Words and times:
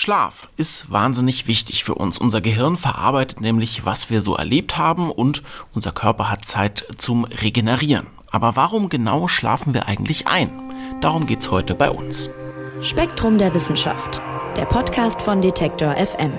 Schlaf 0.00 0.48
ist 0.56 0.90
wahnsinnig 0.90 1.46
wichtig 1.46 1.84
für 1.84 1.94
uns. 1.94 2.16
Unser 2.16 2.40
Gehirn 2.40 2.78
verarbeitet 2.78 3.42
nämlich, 3.42 3.84
was 3.84 4.08
wir 4.08 4.22
so 4.22 4.34
erlebt 4.34 4.78
haben 4.78 5.10
und 5.10 5.42
unser 5.74 5.92
Körper 5.92 6.30
hat 6.30 6.42
Zeit 6.46 6.86
zum 6.96 7.26
Regenerieren. 7.26 8.06
Aber 8.30 8.56
warum 8.56 8.88
genau 8.88 9.28
schlafen 9.28 9.74
wir 9.74 9.88
eigentlich 9.88 10.26
ein? 10.26 10.50
Darum 11.02 11.26
geht's 11.26 11.50
heute 11.50 11.74
bei 11.74 11.90
uns. 11.90 12.30
Spektrum 12.80 13.36
der 13.36 13.52
Wissenschaft, 13.52 14.22
der 14.56 14.64
Podcast 14.64 15.20
von 15.20 15.42
Detektor 15.42 15.94
FM. 15.94 16.32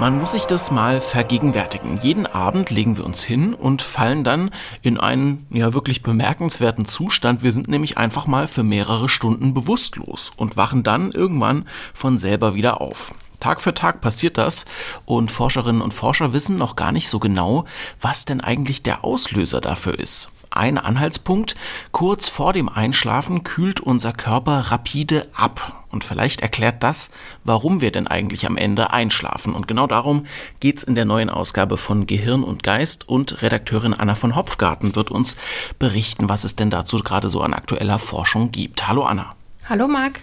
Man 0.00 0.20
muss 0.20 0.30
sich 0.30 0.44
das 0.44 0.70
mal 0.70 1.00
vergegenwärtigen. 1.00 1.98
Jeden 2.00 2.26
Abend 2.26 2.70
legen 2.70 2.96
wir 2.96 3.04
uns 3.04 3.24
hin 3.24 3.52
und 3.52 3.82
fallen 3.82 4.22
dann 4.22 4.52
in 4.80 4.96
einen 4.96 5.44
ja 5.50 5.74
wirklich 5.74 6.04
bemerkenswerten 6.04 6.84
Zustand. 6.84 7.42
Wir 7.42 7.50
sind 7.50 7.66
nämlich 7.66 7.98
einfach 7.98 8.28
mal 8.28 8.46
für 8.46 8.62
mehrere 8.62 9.08
Stunden 9.08 9.54
bewusstlos 9.54 10.30
und 10.36 10.56
wachen 10.56 10.84
dann 10.84 11.10
irgendwann 11.10 11.66
von 11.94 12.16
selber 12.16 12.54
wieder 12.54 12.80
auf. 12.80 13.12
Tag 13.40 13.60
für 13.60 13.74
Tag 13.74 14.00
passiert 14.00 14.38
das 14.38 14.66
und 15.04 15.32
Forscherinnen 15.32 15.82
und 15.82 15.92
Forscher 15.92 16.32
wissen 16.32 16.56
noch 16.56 16.76
gar 16.76 16.92
nicht 16.92 17.08
so 17.08 17.18
genau, 17.18 17.64
was 18.00 18.24
denn 18.24 18.40
eigentlich 18.40 18.84
der 18.84 19.04
Auslöser 19.04 19.60
dafür 19.60 19.98
ist. 19.98 20.30
Ein 20.50 20.78
Anhaltspunkt, 20.78 21.56
kurz 21.90 22.28
vor 22.28 22.52
dem 22.52 22.68
Einschlafen 22.68 23.42
kühlt 23.42 23.80
unser 23.80 24.12
Körper 24.12 24.70
rapide 24.70 25.26
ab. 25.34 25.77
Und 25.90 26.04
vielleicht 26.04 26.42
erklärt 26.42 26.82
das, 26.82 27.10
warum 27.44 27.80
wir 27.80 27.92
denn 27.92 28.06
eigentlich 28.06 28.46
am 28.46 28.56
Ende 28.56 28.92
einschlafen. 28.92 29.54
Und 29.54 29.68
genau 29.68 29.86
darum 29.86 30.26
geht's 30.60 30.82
in 30.82 30.94
der 30.94 31.04
neuen 31.04 31.30
Ausgabe 31.30 31.76
von 31.76 32.06
Gehirn 32.06 32.42
und 32.42 32.62
Geist. 32.62 33.08
Und 33.08 33.42
Redakteurin 33.42 33.94
Anna 33.94 34.14
von 34.14 34.36
Hopfgarten 34.36 34.94
wird 34.94 35.10
uns 35.10 35.36
berichten, 35.78 36.28
was 36.28 36.44
es 36.44 36.56
denn 36.56 36.70
dazu 36.70 36.98
gerade 36.98 37.30
so 37.30 37.40
an 37.40 37.54
aktueller 37.54 37.98
Forschung 37.98 38.52
gibt. 38.52 38.88
Hallo 38.88 39.04
Anna. 39.04 39.37
Hallo 39.68 39.86
Marc. 39.86 40.22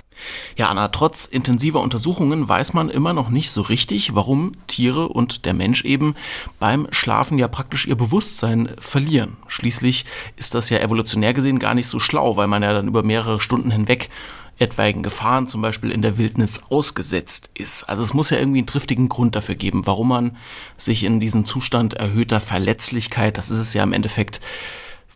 Ja, 0.58 0.70
Anna, 0.70 0.88
trotz 0.88 1.28
intensiver 1.28 1.80
Untersuchungen 1.82 2.50
weiß 2.50 2.74
man 2.74 2.90
immer 2.90 3.14
noch 3.14 3.30
nicht 3.30 3.52
so 3.52 3.62
richtig, 3.62 4.16
warum 4.16 4.54
Tiere 4.66 5.08
und 5.08 5.46
der 5.46 5.54
Mensch 5.54 5.86
eben 5.86 6.16
beim 6.60 6.88
Schlafen 6.90 7.38
ja 7.38 7.48
praktisch 7.48 7.86
ihr 7.86 7.96
Bewusstsein 7.96 8.72
verlieren. 8.80 9.38
Schließlich 9.46 10.06
ist 10.36 10.56
das 10.56 10.72
ja 10.72 10.80
evolutionär 10.80 11.36
gesehen 11.36 11.60
gar 11.60 11.76
nicht 11.76 11.88
so 11.88 12.00
schlau, 12.00 12.38
weil 12.38 12.48
man 12.48 12.64
ja 12.64 12.74
dann 12.74 12.88
über 12.88 13.04
mehrere 13.04 13.40
Stunden 13.40 13.70
hinweg 13.70 14.10
etwaigen 14.58 15.04
Gefahren, 15.04 15.48
zum 15.48 15.62
Beispiel 15.62 15.92
in 15.92 16.02
der 16.02 16.18
Wildnis, 16.18 16.62
ausgesetzt 16.70 17.52
ist. 17.54 17.84
Also 17.84 18.02
es 18.02 18.16
muss 18.16 18.32
ja 18.32 18.40
irgendwie 18.40 18.60
einen 18.60 18.68
triftigen 18.68 19.10
Grund 19.10 19.36
dafür 19.36 19.54
geben, 19.54 19.86
warum 19.86 20.08
man 20.08 20.38
sich 20.76 21.04
in 21.04 21.20
diesen 21.20 21.46
Zustand 21.46 21.94
erhöhter 21.94 22.40
Verletzlichkeit, 22.40 23.38
das 23.38 23.52
ist 23.52 23.60
es 23.60 23.76
ja 23.76 23.84
im 23.84 23.94
Endeffekt, 23.94 24.42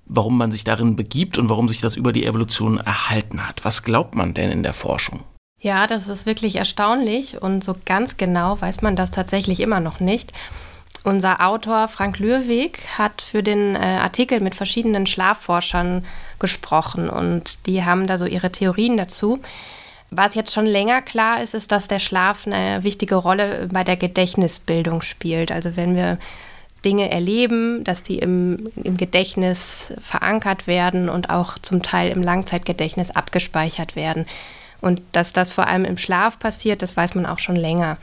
warum 0.10 0.38
man 0.38 0.52
sich 0.52 0.64
darin 0.64 0.96
begibt 0.96 1.38
und 1.38 1.48
warum 1.50 1.70
sich 1.70 1.80
das 1.80 1.96
über 1.96 2.12
die 2.12 2.26
Evolution 2.26 2.78
erhalten 2.80 3.48
hat. 3.48 3.64
Was 3.64 3.84
glaubt 3.84 4.16
man 4.16 4.34
denn 4.34 4.52
in 4.52 4.64
der 4.64 4.74
Forschung? 4.74 5.24
Ja, 5.62 5.88
das 5.88 6.08
ist 6.08 6.26
wirklich 6.26 6.56
erstaunlich 6.56 7.42
und 7.42 7.64
so 7.64 7.76
ganz 7.86 8.18
genau 8.18 8.60
weiß 8.60 8.82
man 8.82 8.96
das 8.96 9.12
tatsächlich 9.12 9.60
immer 9.60 9.80
noch 9.80 10.00
nicht. 10.00 10.34
Unser 11.04 11.46
Autor 11.46 11.88
Frank 11.88 12.20
Lürweg 12.20 12.86
hat 12.98 13.22
für 13.22 13.42
den 13.42 13.76
äh, 13.76 13.80
Artikel 13.80 14.42
mit 14.42 14.56
verschiedenen 14.56 15.06
Schlafforschern 15.06 16.06
gesprochen 16.40 17.10
und 17.10 17.58
die 17.68 17.86
haben 17.86 18.06
da 18.08 18.18
so 18.18 18.26
ihre 18.26 18.52
Theorien 18.52 18.98
dazu. 18.98 19.40
Was 20.12 20.34
jetzt 20.36 20.54
schon 20.54 20.66
länger 20.66 21.02
klar 21.02 21.42
ist, 21.42 21.54
ist, 21.54 21.72
dass 21.72 21.88
der 21.88 22.00
Schlaf 22.00 22.48
eine 22.48 22.84
wichtige 22.84 23.16
Rolle 23.16 23.70
bei 23.72 23.84
der 23.84 23.96
Gedächtnisbildung 23.96 25.02
spielt. 25.02 25.52
Also 25.52 25.78
wenn 25.78 25.96
wir 25.96 26.18
Dinge 26.86 27.12
erleben, 27.12 27.84
dass 27.84 28.04
die 28.04 28.20
im, 28.20 28.72
im 28.84 28.98
Gedächtnis 28.98 29.94
verankert 30.00 30.68
werden 30.68 31.10
und 31.10 31.30
auch 31.30 31.58
zum 31.60 31.84
Teil 31.84 32.12
im 32.12 32.24
Langzeitgedächtnis 32.24 33.12
abgespeichert 33.12 33.96
werden. 33.96 34.26
Und 34.82 35.02
dass 35.12 35.34
das 35.34 35.52
vor 35.52 35.68
allem 35.68 35.86
im 35.86 35.98
Schlaf 35.98 36.40
passiert, 36.40 36.82
das 36.82 36.96
weiß 36.96 37.16
man 37.16 37.26
auch 37.26 37.40
schon 37.40 37.58
länger. 37.58 37.98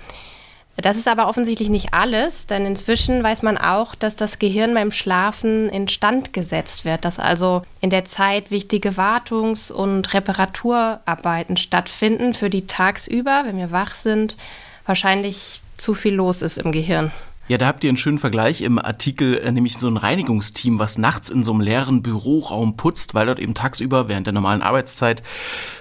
Das 0.77 0.99
ist 0.99 1.09
aber 1.09 1.27
offensichtlich 1.27 1.71
nicht 1.71 1.95
alles, 1.95 2.47
denn 2.47 2.67
inzwischen 2.67 3.23
weiß 3.23 3.43
man 3.43 3.57
auch, 3.57 3.95
dass 3.95 4.15
das 4.15 4.39
Gehirn 4.39 4.75
beim 4.75 4.93
Schlafen 4.93 5.71
instand 5.71 6.35
gesetzt 6.35 6.85
wird, 6.85 7.07
dass 7.07 7.19
also 7.19 7.63
in 7.81 7.89
der 7.89 8.05
Zeit 8.05 8.51
wichtige 8.51 8.99
Wartungs- 8.99 9.73
und 9.73 10.13
Reparaturarbeiten 10.13 11.57
stattfinden, 11.57 12.35
für 12.35 12.51
die 12.51 12.67
tagsüber, 12.67 13.45
wenn 13.47 13.57
wir 13.57 13.71
wach 13.71 13.95
sind, 13.95 14.37
wahrscheinlich 14.85 15.63
zu 15.79 15.95
viel 15.95 16.15
los 16.15 16.43
ist 16.43 16.59
im 16.59 16.73
Gehirn. 16.73 17.11
Ja, 17.49 17.59
da 17.59 17.69
habt 17.69 17.85
ihr 17.85 17.91
einen 17.91 17.97
schönen 17.97 18.19
Vergleich 18.19 18.61
im 18.61 18.81
Artikel, 18.81 19.39
äh, 19.39 19.53
nämlich 19.53 19.79
so 19.79 19.87
ein 19.87 19.97
Reinigungsteam, 19.97 20.81
was 20.81 20.99
nachts 20.99 21.29
in 21.29 21.45
so 21.45 21.53
einem 21.53 21.61
leeren 21.61 22.03
Büroraum 22.03 22.77
putzt, 22.77 23.15
weil 23.15 23.27
dort 23.27 23.39
eben 23.39 23.55
tagsüber 23.55 24.09
während 24.09 24.27
der 24.27 24.35
normalen 24.35 24.63
Arbeitszeit 24.63 25.23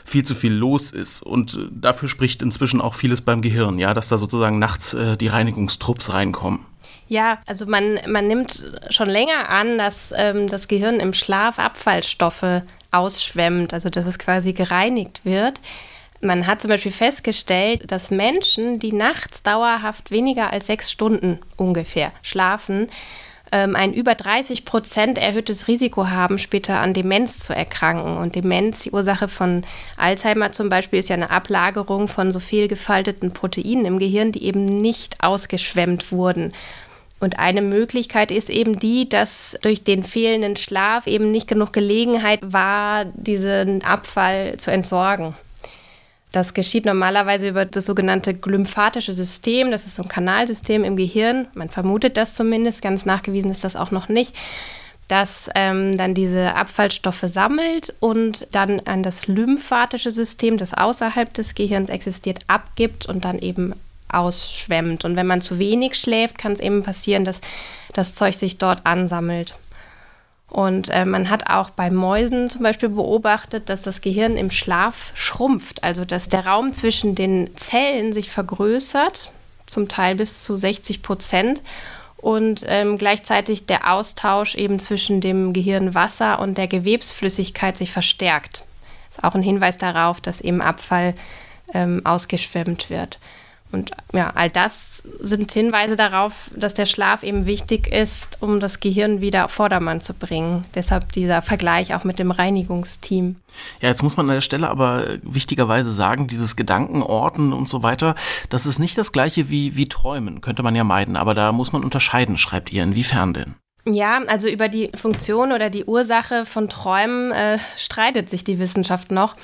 viel 0.04 0.24
zu 0.24 0.36
viel 0.36 0.54
los 0.54 0.92
ist. 0.92 1.24
Und 1.24 1.56
äh, 1.56 1.68
dafür 1.72 2.08
spricht 2.08 2.44
inzwischen 2.44 2.82
auch 2.82 2.94
vieles 2.94 3.22
beim 3.22 3.42
Gehirn, 3.42 3.80
ja, 3.80 3.96
dass 3.96 4.10
da 4.10 4.20
sozusagen 4.20 4.60
nachts 4.60 4.94
äh, 4.94 5.18
die 5.18 5.28
Reinigungstrupps 5.28 6.14
reinkommen. 6.14 6.60
Ja, 7.08 7.40
also 7.48 7.66
man, 7.66 8.00
man 8.08 8.28
nimmt 8.28 8.72
schon 8.92 9.10
länger 9.10 9.50
an, 9.50 9.80
dass 9.80 10.14
ähm, 10.16 10.48
das 10.48 10.68
Gehirn 10.68 11.00
im 11.00 11.14
Schlaf 11.14 11.58
Abfallstoffe 11.58 12.62
ausschwemmt, 12.92 13.74
also 13.74 13.90
dass 13.90 14.06
es 14.06 14.20
quasi 14.20 14.54
gereinigt 14.54 15.22
wird. 15.24 15.60
Man 16.26 16.48
hat 16.48 16.62
zum 16.62 16.70
Beispiel 16.70 16.92
festgestellt, 16.92 17.92
dass 17.92 18.10
Menschen, 18.10 18.80
die 18.80 18.94
nachts 18.94 19.44
dauerhaft 19.44 20.10
weniger 20.10 20.52
als 20.52 20.66
sechs 20.66 20.92
Stunden 20.92 21.40
ungefähr 21.56 22.12
schlafen, 22.24 22.90
ähm, 23.52 23.76
ein 23.76 23.94
über 23.94 24.16
30 24.16 24.66
Prozent 24.66 25.20
erhöhtes 25.20 25.68
Risiko 25.68 26.08
haben, 26.08 26.40
später 26.40 26.80
an 26.80 26.96
Demenz 26.96 27.40
zu 27.40 27.56
erkranken. 27.56 28.18
Und 28.18 28.34
Demenz, 28.34 28.82
die 28.82 28.92
Ursache 28.92 29.28
von 29.28 29.64
Alzheimer 29.98 30.52
zum 30.52 30.68
Beispiel, 30.68 31.00
ist 31.00 31.10
ja 31.10 31.16
eine 31.16 31.30
Ablagerung 31.30 32.08
von 32.08 32.32
so 32.32 32.40
viel 32.40 32.68
gefalteten 32.68 33.32
Proteinen 33.32 33.86
im 33.86 34.00
Gehirn, 34.00 34.32
die 34.32 34.46
eben 34.46 34.66
nicht 34.66 35.24
ausgeschwemmt 35.24 36.12
wurden. 36.12 36.54
Und 37.20 37.38
eine 37.38 37.62
Möglichkeit 37.62 38.32
ist 38.32 38.50
eben 38.50 38.80
die, 38.80 39.08
dass 39.08 39.58
durch 39.62 39.84
den 39.84 40.04
fehlenden 40.04 40.56
Schlaf 40.56 41.06
eben 41.06 41.32
nicht 41.32 41.48
genug 41.48 41.72
Gelegenheit 41.72 42.40
war, 42.42 43.06
diesen 43.06 43.84
Abfall 43.84 44.58
zu 44.58 44.72
entsorgen. 44.72 45.36
Das 46.36 46.54
geschieht 46.54 46.84
normalerweise 46.84 47.48
über 47.48 47.64
das 47.64 47.86
sogenannte 47.86 48.34
glymphatische 48.34 49.14
System. 49.14 49.72
Das 49.72 49.86
ist 49.86 49.96
so 49.96 50.04
ein 50.04 50.10
Kanalsystem 50.10 50.84
im 50.84 50.98
Gehirn. 50.98 51.48
Man 51.54 51.70
vermutet 51.70 52.18
das 52.18 52.34
zumindest. 52.34 52.82
Ganz 52.82 53.06
nachgewiesen 53.06 53.52
ist 53.52 53.64
das 53.64 53.78
auch 53.78 53.92
noch 53.92 54.10
nicht. 54.10 54.36
Das 55.08 55.50
ähm, 55.56 55.98
dann 55.98 56.14
diese 56.14 56.54
Abfallstoffe 56.56 57.24
sammelt 57.24 57.94
und 58.02 58.48
dann 58.52 58.82
an 58.82 59.02
das 59.02 59.28
lymphatische 59.28 60.12
System, 60.12 60.58
das 60.58 60.74
außerhalb 60.74 61.34
des 61.34 61.56
Gehirns 61.56 61.88
existiert, 61.88 62.40
abgibt 62.48 63.06
und 63.06 63.24
dann 63.24 63.40
eben 63.40 63.74
ausschwemmt. 64.10 65.06
Und 65.06 65.16
wenn 65.16 65.28
man 65.28 65.40
zu 65.40 65.58
wenig 65.58 65.96
schläft, 65.96 66.38
kann 66.38 66.52
es 66.52 66.60
eben 66.60 66.84
passieren, 66.84 67.24
dass 67.24 67.40
das 67.94 68.14
Zeug 68.14 68.34
sich 68.34 68.58
dort 68.58 68.86
ansammelt. 68.86 69.58
Und 70.56 70.88
äh, 70.88 71.04
man 71.04 71.30
hat 71.30 71.50
auch 71.50 71.70
bei 71.70 71.90
Mäusen 71.90 72.50
zum 72.50 72.64
Beispiel 72.64 72.88
beobachtet, 72.88 73.68
dass 73.68 73.82
das 73.82 74.00
Gehirn 74.00 74.38
im 74.38 74.50
Schlaf 74.52 75.12
schrumpft, 75.14 75.84
also 75.84 76.06
dass 76.06 76.30
der 76.30 76.46
Raum 76.46 76.72
zwischen 76.72 77.14
den 77.14 77.58
Zellen 77.58 78.14
sich 78.14 78.32
vergrößert, 78.32 79.34
zum 79.68 79.90
Teil 79.90 80.16
bis 80.16 80.46
zu 80.46 80.56
60 80.56 81.02
Prozent. 81.02 81.62
Und 82.16 82.64
ähm, 82.70 82.98
gleichzeitig 82.98 83.66
der 83.66 83.92
Austausch 83.92 84.56
eben 84.56 84.80
zwischen 84.80 85.20
dem 85.20 85.52
Gehirnwasser 85.52 86.40
und 86.40 86.58
der 86.58 86.70
Gewebsflüssigkeit 86.70 87.78
sich 87.78 87.92
verstärkt. 87.92 88.64
Das 89.10 89.18
ist 89.18 89.24
auch 89.26 89.36
ein 89.36 89.44
Hinweis 89.44 89.78
darauf, 89.78 90.22
dass 90.22 90.40
eben 90.40 90.62
Abfall 90.62 91.16
ähm, 91.74 92.00
ausgeschwemmt 92.06 92.90
wird. 92.90 93.20
Und 93.76 93.92
ja, 94.14 94.32
all 94.36 94.50
das 94.50 95.04
sind 95.20 95.52
Hinweise 95.52 95.98
darauf, 95.98 96.50
dass 96.56 96.74
der 96.74 96.86
Schlaf 96.86 97.24
eben 97.24 97.46
wichtig 97.46 97.88
ist, 97.88 98.38
um 98.42 98.62
das 98.62 98.80
Gehirn 98.80 99.20
wieder 99.20 99.46
auf 99.46 99.52
Vordermann 99.52 100.00
zu 100.00 100.14
bringen. 100.14 100.64
Deshalb 100.74 101.12
dieser 101.12 101.42
Vergleich 101.42 101.94
auch 101.94 102.06
mit 102.06 102.18
dem 102.18 102.32
Reinigungsteam. 102.32 103.36
Ja, 103.82 103.90
jetzt 103.90 104.02
muss 104.02 104.16
man 104.16 104.30
an 104.30 104.36
der 104.36 104.42
Stelle 104.42 104.70
aber 104.70 105.04
wichtigerweise 105.24 105.92
sagen, 105.92 106.28
dieses 106.28 106.56
Gedankenorten 106.56 107.52
und 107.52 107.68
so 107.68 107.84
weiter, 107.84 108.16
das 108.50 108.66
ist 108.66 108.80
nicht 108.80 108.98
das 108.98 109.12
gleiche 109.12 109.50
wie, 109.50 109.76
wie 109.76 109.90
Träumen, 109.90 110.40
könnte 110.40 110.64
man 110.64 110.74
ja 110.74 110.86
meiden, 110.86 111.18
aber 111.18 111.34
da 111.34 111.52
muss 111.52 111.74
man 111.74 111.84
unterscheiden, 111.84 112.38
schreibt 112.38 112.72
ihr. 112.72 112.82
Inwiefern 112.82 113.34
denn? 113.34 113.56
Ja, 113.88 114.22
also 114.28 114.48
über 114.48 114.70
die 114.70 114.90
Funktion 114.96 115.52
oder 115.52 115.70
die 115.70 115.84
Ursache 115.84 116.46
von 116.46 116.70
Träumen 116.70 117.34
äh, 117.34 117.60
streitet 117.76 118.30
sich 118.30 118.46
die 118.46 118.58
Wissenschaft 118.58 119.12
noch. 119.12 119.36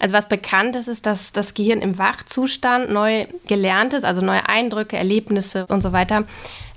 Also 0.00 0.14
was 0.14 0.28
bekannt 0.28 0.74
ist, 0.76 0.88
ist, 0.88 1.06
dass 1.06 1.32
das 1.32 1.54
Gehirn 1.54 1.82
im 1.82 1.98
Wachzustand 1.98 2.90
neu 2.90 3.26
gelerntes, 3.46 4.02
also 4.02 4.22
neue 4.22 4.48
Eindrücke, 4.48 4.96
Erlebnisse 4.96 5.66
und 5.66 5.82
so 5.82 5.92
weiter, 5.92 6.24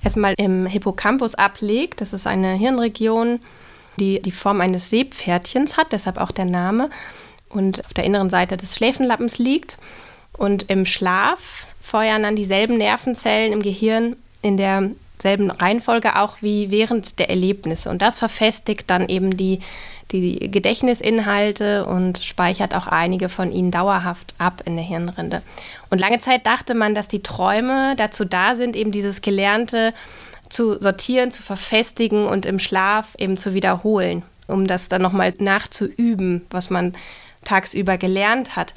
erstmal 0.04 0.36
im 0.38 0.66
Hippocampus 0.66 1.34
ablegt. 1.34 2.02
Das 2.02 2.14
ist 2.14 2.28
eine 2.28 2.54
Hirnregion, 2.54 3.40
die 3.98 4.22
die 4.22 4.32
Form 4.32 4.62
eines 4.62 4.90
Seepferdchens 4.90 5.78
hat, 5.78 5.94
deshalb 5.94 6.18
auch 6.18 6.32
der 6.32 6.46
Name. 6.46 6.90
und 7.54 7.86
auf 7.86 7.94
der 7.94 8.04
inneren 8.04 8.30
Seite 8.30 8.58
des 8.58 8.76
Schläfenlappens 8.76 9.38
liegt. 9.38 9.78
Und 10.36 10.70
im 10.70 10.86
Schlaf 10.86 11.68
feuern 11.82 12.24
dann 12.24 12.36
dieselben 12.36 12.78
Nervenzellen 12.78 13.54
im 13.54 13.62
Gehirn 13.62 14.16
in 14.42 14.58
derselben 15.24 15.52
Reihenfolge 15.52 16.18
auch 16.18 16.38
wie 16.42 16.70
während 16.70 17.20
der 17.20 17.30
Erlebnisse. 17.30 17.90
Und 17.90 18.02
das 18.02 18.20
verfestigt 18.20 18.90
dann 18.90 19.08
eben 19.08 19.38
die, 19.38 19.60
die 20.12 20.52
Gedächtnisinhalte 20.52 21.86
und 21.86 22.20
speichert 22.20 22.76
auch 22.76 22.88
einige 22.88 23.30
von 23.30 23.52
ihnen 23.52 23.72
dauerhaft 23.72 24.36
ab 24.38 24.64
in 24.66 24.76
der 24.76 24.86
Hirnrinde. 24.86 25.42
Und 25.90 26.00
lange 26.00 26.20
Zeit 26.20 26.46
dachte 26.46 26.74
man, 26.74 26.94
dass 26.94 27.08
die 27.08 27.24
Träume 27.24 27.96
dazu 27.98 28.26
da 28.26 28.56
sind, 28.56 28.76
eben 28.76 28.92
dieses 28.92 29.22
Gelernte 29.22 29.94
zu 30.50 30.80
sortieren, 30.80 31.32
zu 31.32 31.42
verfestigen 31.42 32.26
und 32.28 32.46
im 32.46 32.60
Schlaf 32.60 33.08
eben 33.18 33.38
zu 33.38 33.54
wiederholen, 33.54 34.24
um 34.48 34.68
das 34.68 34.90
dann 34.90 35.02
nochmal 35.02 35.34
nachzuüben, 35.40 36.46
was 36.50 36.70
man 36.70 36.94
tagsüber 37.44 37.98
gelernt 37.98 38.56
hat. 38.56 38.74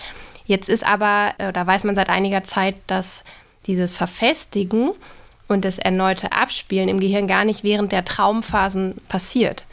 Jetzt 0.46 0.68
ist 0.68 0.86
aber, 0.86 1.34
äh, 1.38 1.52
da 1.52 1.66
weiß 1.66 1.84
man 1.84 1.96
seit 1.96 2.08
einiger 2.08 2.44
Zeit, 2.44 2.76
dass 2.86 3.24
dieses 3.66 3.96
Verfestigen 3.96 4.92
und 5.48 5.64
das 5.64 5.78
erneute 5.78 6.32
Abspielen 6.32 6.88
im 6.88 7.00
Gehirn 7.00 7.26
gar 7.26 7.44
nicht 7.44 7.64
während 7.64 7.92
der 7.92 8.04
Traumphasen 8.04 8.96
passiert. 9.08 9.64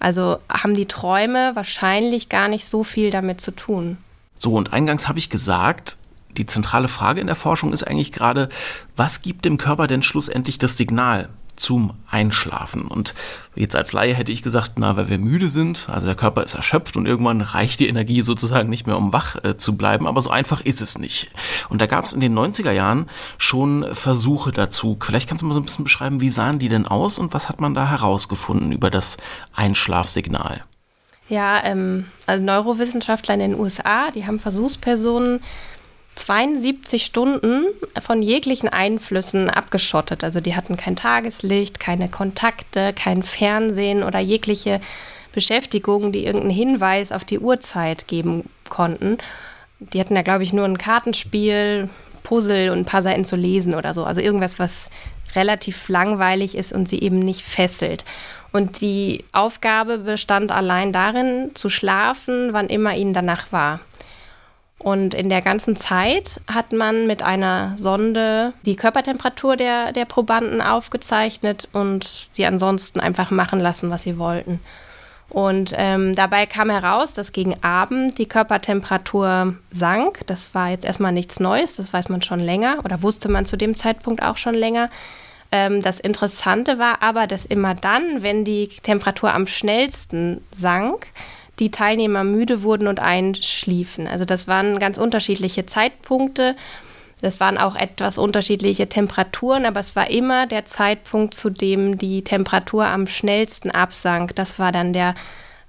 Also 0.00 0.38
haben 0.48 0.74
die 0.74 0.86
Träume 0.86 1.52
wahrscheinlich 1.54 2.28
gar 2.28 2.48
nicht 2.48 2.64
so 2.64 2.84
viel 2.84 3.10
damit 3.10 3.40
zu 3.40 3.50
tun. 3.50 3.98
So, 4.34 4.54
und 4.54 4.72
eingangs 4.72 5.08
habe 5.08 5.18
ich 5.18 5.30
gesagt, 5.30 5.96
die 6.36 6.46
zentrale 6.46 6.88
Frage 6.88 7.20
in 7.20 7.26
der 7.26 7.36
Forschung 7.36 7.72
ist 7.72 7.82
eigentlich 7.82 8.12
gerade, 8.12 8.48
was 8.96 9.22
gibt 9.22 9.44
dem 9.44 9.56
Körper 9.56 9.86
denn 9.88 10.02
schlussendlich 10.02 10.58
das 10.58 10.76
Signal? 10.76 11.28
Zum 11.58 11.94
Einschlafen. 12.10 12.82
Und 12.82 13.14
jetzt 13.54 13.76
als 13.76 13.92
Laie 13.92 14.14
hätte 14.14 14.32
ich 14.32 14.42
gesagt, 14.42 14.72
na, 14.76 14.96
weil 14.96 15.08
wir 15.08 15.18
müde 15.18 15.48
sind, 15.48 15.88
also 15.88 16.06
der 16.06 16.14
Körper 16.14 16.42
ist 16.42 16.54
erschöpft 16.54 16.96
und 16.96 17.06
irgendwann 17.06 17.40
reicht 17.40 17.80
die 17.80 17.88
Energie 17.88 18.22
sozusagen 18.22 18.68
nicht 18.68 18.86
mehr, 18.86 18.96
um 18.96 19.12
wach 19.12 19.36
äh, 19.44 19.56
zu 19.56 19.76
bleiben, 19.76 20.06
aber 20.06 20.22
so 20.22 20.30
einfach 20.30 20.60
ist 20.60 20.80
es 20.80 20.98
nicht. 20.98 21.30
Und 21.68 21.80
da 21.80 21.86
gab 21.86 22.04
es 22.04 22.12
in 22.12 22.20
den 22.20 22.36
90er 22.38 22.70
Jahren 22.70 23.08
schon 23.36 23.86
Versuche 23.92 24.52
dazu. 24.52 24.96
Vielleicht 25.00 25.28
kannst 25.28 25.42
du 25.42 25.46
mal 25.46 25.54
so 25.54 25.60
ein 25.60 25.64
bisschen 25.66 25.84
beschreiben, 25.84 26.20
wie 26.20 26.30
sahen 26.30 26.58
die 26.58 26.68
denn 26.68 26.86
aus 26.86 27.18
und 27.18 27.34
was 27.34 27.48
hat 27.48 27.60
man 27.60 27.74
da 27.74 27.88
herausgefunden 27.88 28.72
über 28.72 28.90
das 28.90 29.16
Einschlafsignal? 29.52 30.64
Ja, 31.28 31.62
ähm, 31.64 32.06
also 32.26 32.42
Neurowissenschaftler 32.42 33.34
in 33.34 33.40
den 33.40 33.54
USA, 33.60 34.10
die 34.10 34.26
haben 34.26 34.38
Versuchspersonen 34.38 35.40
72 36.18 37.04
Stunden 37.04 37.66
von 38.02 38.22
jeglichen 38.22 38.68
Einflüssen 38.68 39.48
abgeschottet. 39.48 40.24
Also 40.24 40.40
die 40.40 40.56
hatten 40.56 40.76
kein 40.76 40.96
Tageslicht, 40.96 41.78
keine 41.78 42.08
Kontakte, 42.08 42.92
kein 42.92 43.22
Fernsehen 43.22 44.02
oder 44.02 44.18
jegliche 44.18 44.80
Beschäftigung, 45.32 46.10
die 46.10 46.24
irgendeinen 46.24 46.50
Hinweis 46.50 47.12
auf 47.12 47.24
die 47.24 47.38
Uhrzeit 47.38 48.08
geben 48.08 48.50
konnten. 48.68 49.18
Die 49.78 50.00
hatten 50.00 50.16
ja, 50.16 50.22
glaube 50.22 50.42
ich, 50.42 50.52
nur 50.52 50.64
ein 50.64 50.76
Kartenspiel, 50.76 51.88
Puzzle 52.24 52.70
und 52.70 52.78
ein 52.78 52.84
paar 52.84 53.02
Seiten 53.02 53.24
zu 53.24 53.36
lesen 53.36 53.76
oder 53.76 53.94
so. 53.94 54.04
Also 54.04 54.20
irgendwas, 54.20 54.58
was 54.58 54.90
relativ 55.36 55.88
langweilig 55.88 56.56
ist 56.56 56.72
und 56.72 56.88
sie 56.88 57.00
eben 57.00 57.20
nicht 57.20 57.42
fesselt. 57.42 58.04
Und 58.50 58.80
die 58.80 59.24
Aufgabe 59.30 59.98
bestand 59.98 60.50
allein 60.50 60.92
darin, 60.92 61.52
zu 61.54 61.68
schlafen, 61.68 62.52
wann 62.52 62.68
immer 62.68 62.96
ihnen 62.96 63.12
danach 63.12 63.52
war. 63.52 63.80
Und 64.78 65.12
in 65.12 65.28
der 65.28 65.42
ganzen 65.42 65.74
Zeit 65.74 66.40
hat 66.46 66.72
man 66.72 67.08
mit 67.08 67.22
einer 67.22 67.74
Sonde 67.78 68.52
die 68.64 68.76
Körpertemperatur 68.76 69.56
der, 69.56 69.92
der 69.92 70.04
Probanden 70.04 70.62
aufgezeichnet 70.62 71.68
und 71.72 72.28
sie 72.30 72.46
ansonsten 72.46 73.00
einfach 73.00 73.32
machen 73.32 73.58
lassen, 73.58 73.90
was 73.90 74.04
sie 74.04 74.18
wollten. 74.18 74.60
Und 75.30 75.74
ähm, 75.76 76.14
dabei 76.14 76.46
kam 76.46 76.70
heraus, 76.70 77.12
dass 77.12 77.32
gegen 77.32 77.62
Abend 77.62 78.18
die 78.18 78.26
Körpertemperatur 78.26 79.56
sank. 79.70 80.26
Das 80.26 80.54
war 80.54 80.70
jetzt 80.70 80.86
erstmal 80.86 81.12
nichts 81.12 81.38
Neues, 81.38 81.76
das 81.76 81.92
weiß 81.92 82.08
man 82.08 82.22
schon 82.22 82.40
länger 82.40 82.78
oder 82.84 83.02
wusste 83.02 83.28
man 83.28 83.44
zu 83.44 83.56
dem 83.56 83.76
Zeitpunkt 83.76 84.22
auch 84.22 84.38
schon 84.38 84.54
länger. 84.54 84.90
Ähm, 85.52 85.82
das 85.82 86.00
Interessante 86.00 86.78
war 86.78 87.02
aber, 87.02 87.26
dass 87.26 87.44
immer 87.44 87.74
dann, 87.74 88.22
wenn 88.22 88.44
die 88.44 88.68
Temperatur 88.68 89.34
am 89.34 89.46
schnellsten 89.46 90.42
sank, 90.50 91.08
die 91.58 91.70
Teilnehmer 91.70 92.24
müde 92.24 92.62
wurden 92.62 92.86
und 92.86 93.00
einschliefen. 93.00 94.06
Also 94.06 94.24
das 94.24 94.48
waren 94.48 94.78
ganz 94.78 94.98
unterschiedliche 94.98 95.66
Zeitpunkte. 95.66 96.56
Das 97.20 97.40
waren 97.40 97.58
auch 97.58 97.74
etwas 97.74 98.16
unterschiedliche 98.16 98.88
Temperaturen, 98.88 99.66
aber 99.66 99.80
es 99.80 99.96
war 99.96 100.08
immer 100.08 100.46
der 100.46 100.66
Zeitpunkt, 100.66 101.34
zu 101.34 101.50
dem 101.50 101.98
die 101.98 102.22
Temperatur 102.22 102.86
am 102.86 103.06
schnellsten 103.08 103.70
absank. 103.70 104.36
Das 104.36 104.58
war 104.58 104.70
dann 104.70 104.92
der 104.92 105.14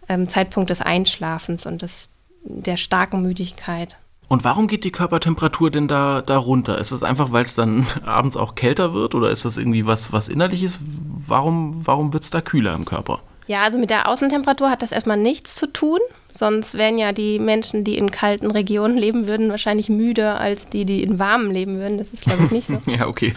ähm, 0.07 0.30
Zeitpunkt 0.30 0.69
des 0.69 0.81
Einschlafens 0.81 1.65
und 1.65 1.81
des, 1.81 2.12
der 2.44 2.77
starken 2.77 3.24
Müdigkeit. 3.24 3.97
Und 4.27 4.44
warum 4.44 4.68
geht 4.68 4.83
die 4.83 4.92
Körpertemperatur 4.92 5.71
denn 5.71 5.88
da, 5.88 6.21
da 6.21 6.38
runter? 6.38 6.77
Ist 6.77 6.92
das 6.92 7.01
einfach, 7.01 7.31
weil 7.31 7.44
es 7.44 7.56
dann 7.56 7.88
abends 8.06 8.38
auch 8.38 8.53
kälter 8.53 8.94
wird 8.94 9.15
oder 9.15 9.31
ist 9.31 9.44
das 9.44 9.57
irgendwie 9.57 9.88
was, 9.88 10.13
was 10.13 10.27
innerlich 10.27 10.62
ist? 10.62 10.80
Warum, 10.81 11.85
warum 11.88 12.13
wird 12.13 12.24
es 12.24 12.30
da 12.30 12.42
kühler 12.42 12.75
im 12.75 12.85
Körper? 12.85 13.21
Ja, 13.50 13.63
also 13.63 13.80
mit 13.80 13.90
der 13.90 14.07
Außentemperatur 14.07 14.69
hat 14.69 14.84
das 14.84 14.92
erstmal 14.92 15.18
nichts 15.18 15.56
zu 15.56 15.74
tun. 15.74 15.98
Sonst 16.31 16.78
wären 16.78 17.00
ja 17.00 17.13
die 17.13 17.40
Menschen, 17.40 17.84
die 17.84 17.98
in 17.98 18.12
kalten 18.12 18.51
Regionen 18.51 18.96
leben 18.96 19.28
würden, 19.28 19.50
wahrscheinlich 19.50 19.90
müder 19.90 20.40
als 20.40 20.69
die, 20.69 20.86
die 20.86 21.01
in 21.01 21.18
warmen 21.18 21.50
leben 21.50 21.80
würden. 21.80 21.98
Das 21.98 22.13
ist, 22.13 22.25
glaube 22.25 22.44
ich, 22.46 22.51
nicht 22.51 22.68
so. 22.68 22.80
ja, 22.86 23.07
okay. 23.07 23.34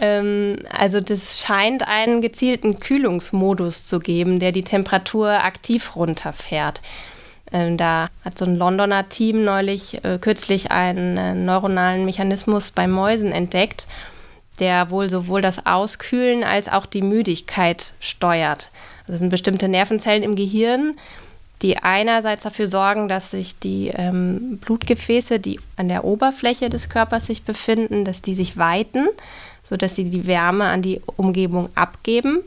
Ähm, 0.00 0.56
also 0.76 1.00
das 1.00 1.38
scheint 1.38 1.86
einen 1.86 2.20
gezielten 2.20 2.80
Kühlungsmodus 2.80 3.84
zu 3.84 4.00
geben, 4.00 4.40
der 4.40 4.50
die 4.50 4.64
Temperatur 4.64 5.44
aktiv 5.44 5.94
runterfährt. 5.94 6.82
Ähm, 7.52 7.76
da 7.76 8.08
hat 8.24 8.36
so 8.36 8.44
ein 8.44 8.56
Londoner 8.56 9.08
Team 9.08 9.44
neulich 9.44 10.02
äh, 10.04 10.18
kürzlich 10.20 10.72
einen 10.72 11.16
äh, 11.16 11.36
neuronalen 11.36 12.04
Mechanismus 12.04 12.72
bei 12.72 12.88
Mäusen 12.88 13.30
entdeckt, 13.30 13.86
der 14.58 14.90
wohl 14.90 15.08
sowohl 15.08 15.42
das 15.42 15.64
Auskühlen 15.64 16.42
als 16.42 16.68
auch 16.68 16.86
die 16.86 17.02
Müdigkeit 17.02 17.94
steuert. 18.00 18.68
Das 19.06 19.18
sind 19.18 19.30
bestimmte 19.30 19.68
Nervenzellen 19.68 20.22
im 20.22 20.34
Gehirn, 20.34 20.94
die 21.62 21.78
einerseits 21.78 22.42
dafür 22.42 22.66
sorgen, 22.66 23.08
dass 23.08 23.30
sich 23.30 23.58
die 23.58 23.88
ähm, 23.88 24.58
Blutgefäße, 24.58 25.38
die 25.38 25.60
an 25.76 25.88
der 25.88 26.04
Oberfläche 26.04 26.68
des 26.68 26.88
Körpers 26.88 27.26
sich 27.26 27.44
befinden, 27.44 28.04
dass 28.04 28.20
die 28.20 28.34
sich 28.34 28.56
weiten, 28.56 29.06
sodass 29.62 29.94
sie 29.94 30.04
die 30.04 30.26
Wärme 30.26 30.64
an 30.64 30.82
die 30.82 31.00
Umgebung 31.16 31.68
abgeben. 31.76 32.40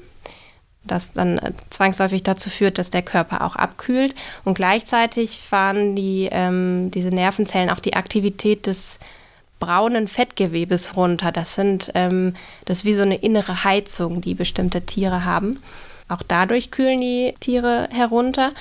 Das 0.83 1.13
dann 1.13 1.39
äh, 1.39 1.53
zwangsläufig 1.69 2.23
dazu 2.23 2.49
führt, 2.49 2.77
dass 2.77 2.89
der 2.89 3.01
Körper 3.01 3.43
auch 3.43 3.55
abkühlt. 3.55 4.13
Und 4.43 4.55
gleichzeitig 4.55 5.39
fahren 5.39 5.95
die, 5.95 6.29
ähm, 6.31 6.91
diese 6.91 7.09
Nervenzellen 7.09 7.69
auch 7.69 7.79
die 7.79 7.95
Aktivität 7.95 8.67
des 8.67 8.99
braunen 9.59 10.07
Fettgewebes 10.07 10.97
runter. 10.97 11.31
Das 11.31 11.55
sind 11.55 11.91
ähm, 11.95 12.33
das 12.65 12.79
ist 12.79 12.85
wie 12.85 12.93
so 12.93 13.01
eine 13.01 13.15
innere 13.15 13.63
Heizung, 13.63 14.19
die 14.19 14.35
bestimmte 14.35 14.85
Tiere 14.85 15.23
haben. 15.23 15.61
Auch 16.07 16.21
dadurch 16.27 16.71
kühlen 16.71 17.01
die 17.01 17.35
Tiere 17.39 17.89
herunter. 17.91 18.51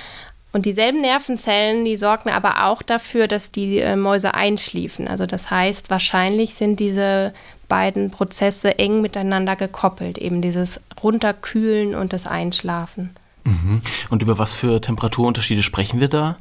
Und 0.51 0.65
dieselben 0.65 1.01
Nervenzellen, 1.01 1.83
die 1.83 1.97
sorgen 1.97 2.29
aber 2.29 2.65
auch 2.65 2.81
dafür, 2.81 3.27
dass 3.27 3.51
die 3.51 3.79
äh, 3.79 3.97
Mäuse 3.97 4.33
einschliefen. 4.35 5.07
Also 5.07 5.25
das 5.25 5.51
heißt, 5.51 5.89
wahrscheinlich 5.89 6.53
sind 6.53 6.79
diese 6.79 7.33
beiden 7.67 8.09
Prozesse 8.09 8.79
eng 8.79 9.01
miteinander 9.01 9.55
gekoppelt, 9.55 10.17
eben 10.17 10.41
dieses 10.41 10.79
Runterkühlen 11.03 11.93
und 11.93 12.13
das 12.13 12.25
Einschlafen. 12.25 13.15
Mhm. 13.43 13.81
Und 14.09 14.21
über 14.21 14.37
was 14.37 14.53
für 14.53 14.79
Temperaturunterschiede 14.79 15.61
sprechen 15.61 15.99
wir 15.99 16.07
da? 16.07 16.37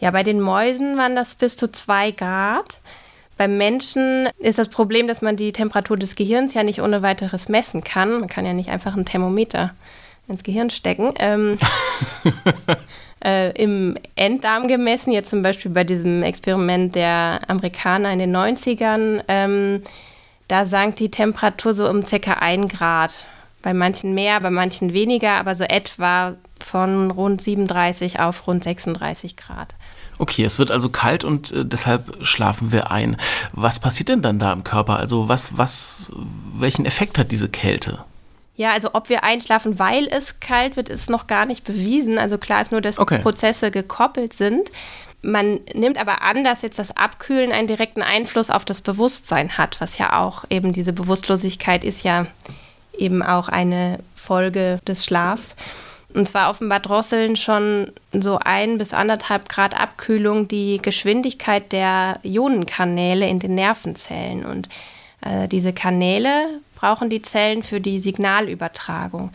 Ja, 0.00 0.10
bei 0.10 0.24
den 0.24 0.40
Mäusen 0.40 0.96
waren 0.96 1.14
das 1.14 1.36
bis 1.36 1.56
zu 1.56 1.70
zwei 1.70 2.10
Grad. 2.10 2.80
Beim 3.36 3.56
Menschen 3.56 4.28
ist 4.38 4.58
das 4.58 4.68
Problem, 4.68 5.06
dass 5.06 5.22
man 5.22 5.36
die 5.36 5.52
Temperatur 5.52 5.96
des 5.96 6.16
Gehirns 6.16 6.54
ja 6.54 6.64
nicht 6.64 6.82
ohne 6.82 7.02
weiteres 7.02 7.48
messen 7.48 7.84
kann. 7.84 8.20
Man 8.20 8.28
kann 8.28 8.44
ja 8.44 8.52
nicht 8.52 8.70
einfach 8.70 8.96
ein 8.96 9.04
Thermometer 9.04 9.72
ins 10.28 10.42
Gehirn 10.42 10.70
stecken. 10.70 11.12
Ähm, 11.18 11.56
äh, 13.24 13.50
Im 13.60 13.96
Enddarm 14.16 14.68
gemessen, 14.68 15.12
jetzt 15.12 15.30
zum 15.30 15.42
Beispiel 15.42 15.70
bei 15.70 15.84
diesem 15.84 16.22
Experiment 16.22 16.94
der 16.94 17.40
Amerikaner 17.48 18.12
in 18.12 18.18
den 18.18 18.34
90ern, 18.34 19.22
ähm, 19.28 19.82
da 20.48 20.66
sank 20.66 20.96
die 20.96 21.10
Temperatur 21.10 21.72
so 21.74 21.88
um 21.88 22.04
circa 22.04 22.34
ein 22.34 22.68
Grad. 22.68 23.26
Bei 23.62 23.72
manchen 23.72 24.12
mehr, 24.12 24.40
bei 24.40 24.50
manchen 24.50 24.92
weniger, 24.92 25.32
aber 25.34 25.54
so 25.54 25.64
etwa 25.64 26.34
von 26.58 27.12
rund 27.12 27.40
37 27.40 28.18
auf 28.18 28.46
rund 28.46 28.64
36 28.64 29.36
Grad. 29.36 29.74
Okay, 30.18 30.44
es 30.44 30.58
wird 30.58 30.70
also 30.70 30.88
kalt 30.88 31.24
und 31.24 31.52
äh, 31.52 31.64
deshalb 31.64 32.24
schlafen 32.24 32.72
wir 32.72 32.90
ein. 32.90 33.16
Was 33.52 33.78
passiert 33.80 34.08
denn 34.08 34.22
dann 34.22 34.38
da 34.38 34.52
im 34.52 34.64
Körper? 34.64 34.96
Also 34.96 35.28
was, 35.28 35.56
was, 35.56 36.12
welchen 36.54 36.84
Effekt 36.84 37.18
hat 37.18 37.32
diese 37.32 37.48
Kälte? 37.48 38.04
Ja, 38.54 38.72
also 38.72 38.90
ob 38.92 39.08
wir 39.08 39.24
einschlafen, 39.24 39.78
weil 39.78 40.06
es 40.08 40.40
kalt 40.40 40.76
wird, 40.76 40.88
ist 40.88 41.08
noch 41.08 41.26
gar 41.26 41.46
nicht 41.46 41.64
bewiesen. 41.64 42.18
Also 42.18 42.36
klar 42.36 42.60
ist 42.60 42.72
nur, 42.72 42.82
dass 42.82 42.98
okay. 42.98 43.18
Prozesse 43.18 43.70
gekoppelt 43.70 44.34
sind. 44.34 44.70
Man 45.22 45.60
nimmt 45.72 45.98
aber 45.98 46.22
an, 46.22 46.44
dass 46.44 46.62
jetzt 46.62 46.78
das 46.78 46.94
Abkühlen 46.96 47.52
einen 47.52 47.68
direkten 47.68 48.02
Einfluss 48.02 48.50
auf 48.50 48.64
das 48.64 48.82
Bewusstsein 48.82 49.56
hat, 49.56 49.80
was 49.80 49.96
ja 49.96 50.20
auch 50.20 50.44
eben 50.50 50.72
diese 50.72 50.92
Bewusstlosigkeit 50.92 51.84
ist 51.84 52.02
ja 52.02 52.26
eben 52.98 53.22
auch 53.22 53.48
eine 53.48 54.00
Folge 54.14 54.78
des 54.86 55.04
Schlafs. 55.04 55.54
Und 56.12 56.28
zwar 56.28 56.50
offenbar 56.50 56.80
drosseln 56.80 57.36
schon 57.36 57.90
so 58.12 58.38
ein 58.38 58.76
bis 58.76 58.92
anderthalb 58.92 59.48
Grad 59.48 59.80
Abkühlung 59.80 60.46
die 60.46 60.78
Geschwindigkeit 60.82 61.72
der 61.72 62.18
Ionenkanäle 62.22 63.26
in 63.26 63.38
den 63.38 63.54
Nervenzellen. 63.54 64.44
Und 64.44 64.68
äh, 65.22 65.48
diese 65.48 65.72
Kanäle 65.72 66.60
brauchen 66.82 67.08
die 67.08 67.22
Zellen 67.22 67.62
für 67.62 67.80
die 67.80 68.00
Signalübertragung. 68.00 69.30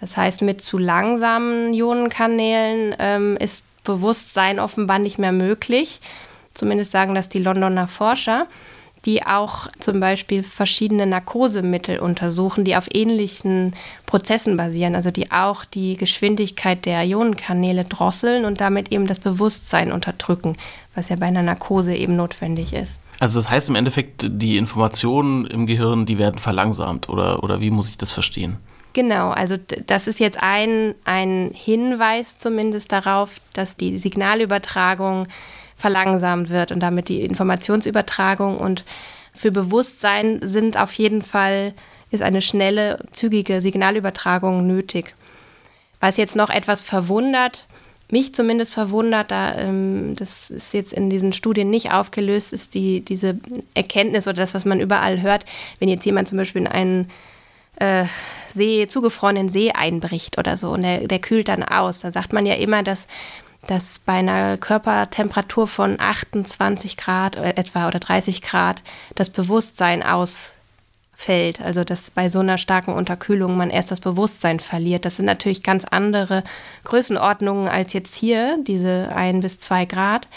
Das 0.00 0.16
heißt, 0.16 0.42
mit 0.42 0.60
zu 0.60 0.78
langsamen 0.78 1.72
Ionenkanälen 1.72 2.96
ähm, 2.98 3.36
ist 3.36 3.64
Bewusstsein 3.84 4.58
offenbar 4.58 4.98
nicht 4.98 5.18
mehr 5.18 5.32
möglich. 5.32 6.00
Zumindest 6.54 6.90
sagen 6.90 7.14
das 7.14 7.28
die 7.28 7.38
Londoner 7.38 7.86
Forscher 7.86 8.48
die 9.04 9.24
auch 9.24 9.68
zum 9.78 10.00
Beispiel 10.00 10.42
verschiedene 10.42 11.06
Narkosemittel 11.06 12.00
untersuchen, 12.00 12.64
die 12.64 12.76
auf 12.76 12.88
ähnlichen 12.92 13.74
Prozessen 14.06 14.56
basieren, 14.56 14.96
also 14.96 15.10
die 15.10 15.30
auch 15.30 15.64
die 15.64 15.96
Geschwindigkeit 15.96 16.84
der 16.84 17.04
Ionenkanäle 17.04 17.84
drosseln 17.84 18.44
und 18.44 18.60
damit 18.60 18.90
eben 18.90 19.06
das 19.06 19.20
Bewusstsein 19.20 19.92
unterdrücken, 19.92 20.56
was 20.96 21.10
ja 21.10 21.16
bei 21.16 21.26
einer 21.26 21.42
Narkose 21.42 21.94
eben 21.94 22.16
notwendig 22.16 22.72
ist. 22.72 22.98
Also 23.20 23.38
das 23.38 23.50
heißt 23.50 23.68
im 23.68 23.74
Endeffekt, 23.74 24.26
die 24.28 24.56
Informationen 24.56 25.46
im 25.46 25.66
Gehirn, 25.66 26.06
die 26.06 26.18
werden 26.18 26.38
verlangsamt 26.38 27.08
oder, 27.08 27.42
oder 27.42 27.60
wie 27.60 27.70
muss 27.70 27.90
ich 27.90 27.96
das 27.96 28.12
verstehen? 28.12 28.58
Genau, 28.92 29.30
also 29.30 29.56
das 29.86 30.06
ist 30.06 30.18
jetzt 30.18 30.42
ein, 30.42 30.94
ein 31.04 31.50
Hinweis 31.52 32.38
zumindest 32.38 32.92
darauf, 32.92 33.36
dass 33.52 33.76
die 33.76 33.98
Signalübertragung 33.98 35.26
verlangsamt 35.76 36.50
wird 36.50 36.72
und 36.72 36.80
damit 36.80 37.08
die 37.08 37.22
Informationsübertragung 37.22 38.58
und 38.58 38.84
für 39.34 39.52
Bewusstsein 39.52 40.40
sind 40.42 40.76
auf 40.76 40.92
jeden 40.94 41.22
Fall 41.22 41.74
ist 42.10 42.22
eine 42.22 42.40
schnelle, 42.40 42.98
zügige 43.12 43.60
Signalübertragung 43.60 44.66
nötig. 44.66 45.14
Was 46.00 46.16
jetzt 46.16 46.36
noch 46.36 46.50
etwas 46.50 46.82
verwundert, 46.82 47.66
mich 48.10 48.34
zumindest 48.34 48.74
verwundert, 48.74 49.30
da, 49.30 49.54
ähm, 49.54 50.14
das 50.16 50.50
ist 50.50 50.74
jetzt 50.74 50.92
in 50.92 51.10
diesen 51.10 51.32
Studien 51.32 51.70
nicht 51.70 51.92
aufgelöst, 51.92 52.52
ist 52.52 52.74
die, 52.74 53.00
diese 53.02 53.38
Erkenntnis 53.74 54.26
oder 54.26 54.38
das, 54.38 54.54
was 54.54 54.64
man 54.64 54.80
überall 54.80 55.20
hört, 55.22 55.44
wenn 55.78 55.88
jetzt 55.88 56.06
jemand 56.06 56.28
zum 56.28 56.38
Beispiel 56.38 56.62
in 56.62 56.68
einen 56.68 57.10
äh, 57.76 58.04
See, 58.48 58.86
zugefrorenen 58.88 59.48
See 59.48 59.72
einbricht 59.72 60.38
oder 60.38 60.56
so 60.56 60.70
und 60.70 60.82
der, 60.82 61.06
der 61.06 61.18
kühlt 61.18 61.48
dann 61.48 61.62
aus. 61.62 62.00
Da 62.00 62.12
sagt 62.12 62.32
man 62.32 62.46
ja 62.46 62.54
immer, 62.54 62.82
dass 62.82 63.06
dass 63.66 63.98
bei 63.98 64.14
einer 64.14 64.56
Körpertemperatur 64.56 65.66
von 65.66 66.00
28 66.00 66.96
Grad 66.96 67.36
etwa 67.36 67.88
oder 67.88 67.98
30 67.98 68.40
Grad 68.40 68.82
das 69.14 69.30
Bewusstsein 69.30 70.02
ausfällt. 71.18 71.60
Also 71.60 71.84
dass 71.84 72.10
bei 72.10 72.28
so 72.28 72.40
einer 72.40 72.58
starken 72.58 72.92
Unterkühlung 72.92 73.56
man 73.56 73.70
erst 73.70 73.90
das 73.90 74.00
Bewusstsein 74.00 74.60
verliert. 74.60 75.04
Das 75.04 75.16
sind 75.16 75.26
natürlich 75.26 75.62
ganz 75.62 75.84
andere 75.84 76.44
Größenordnungen 76.84 77.68
als 77.68 77.92
jetzt 77.92 78.14
hier, 78.16 78.58
diese 78.66 79.10
ein 79.14 79.40
bis 79.40 79.58
zwei 79.58 79.84
Grad. 79.84 80.28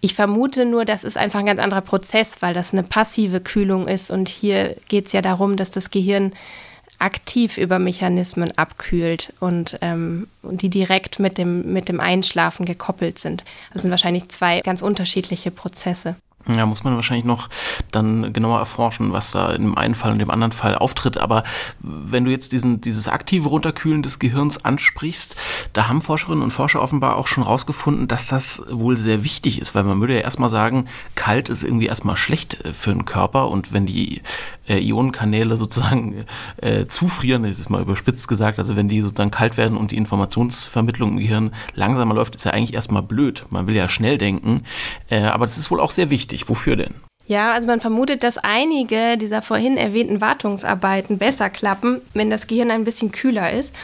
Ich 0.00 0.14
vermute 0.14 0.66
nur, 0.66 0.84
das 0.84 1.04
ist 1.04 1.16
einfach 1.16 1.40
ein 1.40 1.46
ganz 1.46 1.60
anderer 1.60 1.80
Prozess, 1.80 2.40
weil 2.40 2.54
das 2.54 2.72
eine 2.72 2.82
passive 2.82 3.40
Kühlung 3.40 3.88
ist. 3.88 4.10
Und 4.10 4.28
hier 4.28 4.76
geht 4.88 5.06
es 5.06 5.12
ja 5.12 5.22
darum, 5.22 5.56
dass 5.56 5.70
das 5.70 5.90
Gehirn 5.90 6.32
aktiv 6.98 7.58
über 7.58 7.78
Mechanismen 7.78 8.56
abkühlt 8.56 9.32
und, 9.40 9.78
ähm, 9.82 10.28
die 10.42 10.70
direkt 10.70 11.18
mit 11.18 11.36
dem, 11.36 11.72
mit 11.72 11.88
dem 11.88 12.00
Einschlafen 12.00 12.64
gekoppelt 12.64 13.18
sind. 13.18 13.44
Das 13.72 13.82
sind 13.82 13.90
wahrscheinlich 13.90 14.28
zwei 14.30 14.60
ganz 14.60 14.80
unterschiedliche 14.80 15.50
Prozesse. 15.50 16.16
Ja, 16.54 16.64
muss 16.64 16.84
man 16.84 16.94
wahrscheinlich 16.94 17.24
noch 17.24 17.48
dann 17.96 18.32
genauer 18.32 18.58
erforschen, 18.58 19.12
was 19.12 19.30
da 19.30 19.50
in 19.52 19.62
dem 19.62 19.78
einen 19.78 19.94
Fall 19.94 20.12
und 20.12 20.18
dem 20.18 20.30
anderen 20.30 20.52
Fall 20.52 20.76
auftritt. 20.76 21.18
Aber 21.18 21.44
wenn 21.80 22.24
du 22.24 22.30
jetzt 22.30 22.52
diesen, 22.52 22.80
dieses 22.80 23.08
aktive 23.08 23.48
Runterkühlen 23.48 24.02
des 24.02 24.18
Gehirns 24.18 24.64
ansprichst, 24.64 25.36
da 25.72 25.88
haben 25.88 26.02
Forscherinnen 26.02 26.42
und 26.42 26.50
Forscher 26.50 26.82
offenbar 26.82 27.16
auch 27.16 27.26
schon 27.26 27.42
rausgefunden, 27.42 28.08
dass 28.08 28.28
das 28.28 28.62
wohl 28.70 28.96
sehr 28.96 29.24
wichtig 29.24 29.60
ist, 29.60 29.74
weil 29.74 29.84
man 29.84 30.00
würde 30.00 30.14
ja 30.14 30.20
erstmal 30.20 30.48
sagen, 30.48 30.86
kalt 31.14 31.48
ist 31.48 31.64
irgendwie 31.64 31.86
erstmal 31.86 32.16
schlecht 32.16 32.64
äh, 32.64 32.72
für 32.72 32.92
den 32.92 33.04
Körper 33.04 33.48
und 33.48 33.72
wenn 33.72 33.86
die 33.86 34.22
äh, 34.68 34.78
Ionenkanäle 34.78 35.56
sozusagen 35.56 36.26
äh, 36.58 36.86
zufrieren, 36.86 37.44
das 37.44 37.58
ist 37.58 37.70
mal 37.70 37.82
überspitzt 37.82 38.28
gesagt, 38.28 38.58
also 38.58 38.76
wenn 38.76 38.88
die 38.88 39.02
sozusagen 39.02 39.30
kalt 39.30 39.56
werden 39.56 39.76
und 39.76 39.90
die 39.90 39.96
Informationsvermittlung 39.96 41.10
im 41.10 41.18
Gehirn 41.18 41.50
langsamer 41.74 42.14
läuft, 42.14 42.36
ist 42.36 42.44
ja 42.44 42.52
eigentlich 42.52 42.74
erstmal 42.74 43.02
blöd. 43.02 43.46
Man 43.50 43.66
will 43.66 43.74
ja 43.74 43.88
schnell 43.88 44.18
denken, 44.18 44.62
äh, 45.08 45.22
aber 45.22 45.46
das 45.46 45.58
ist 45.58 45.70
wohl 45.70 45.80
auch 45.80 45.90
sehr 45.90 46.10
wichtig 46.10 46.26
wichtig. 46.26 46.48
Wofür 46.48 46.76
denn? 46.76 46.94
Ja, 47.28 47.52
also 47.52 47.66
man 47.66 47.80
vermutet, 47.80 48.22
dass 48.22 48.38
einige 48.38 49.18
dieser 49.18 49.42
vorhin 49.42 49.76
erwähnten 49.76 50.20
Wartungsarbeiten 50.20 51.18
besser 51.18 51.50
klappen, 51.50 52.00
wenn 52.14 52.30
das 52.30 52.46
Gehirn 52.46 52.70
ein 52.70 52.84
bisschen 52.84 53.10
kühler 53.10 53.50
ist. 53.50 53.74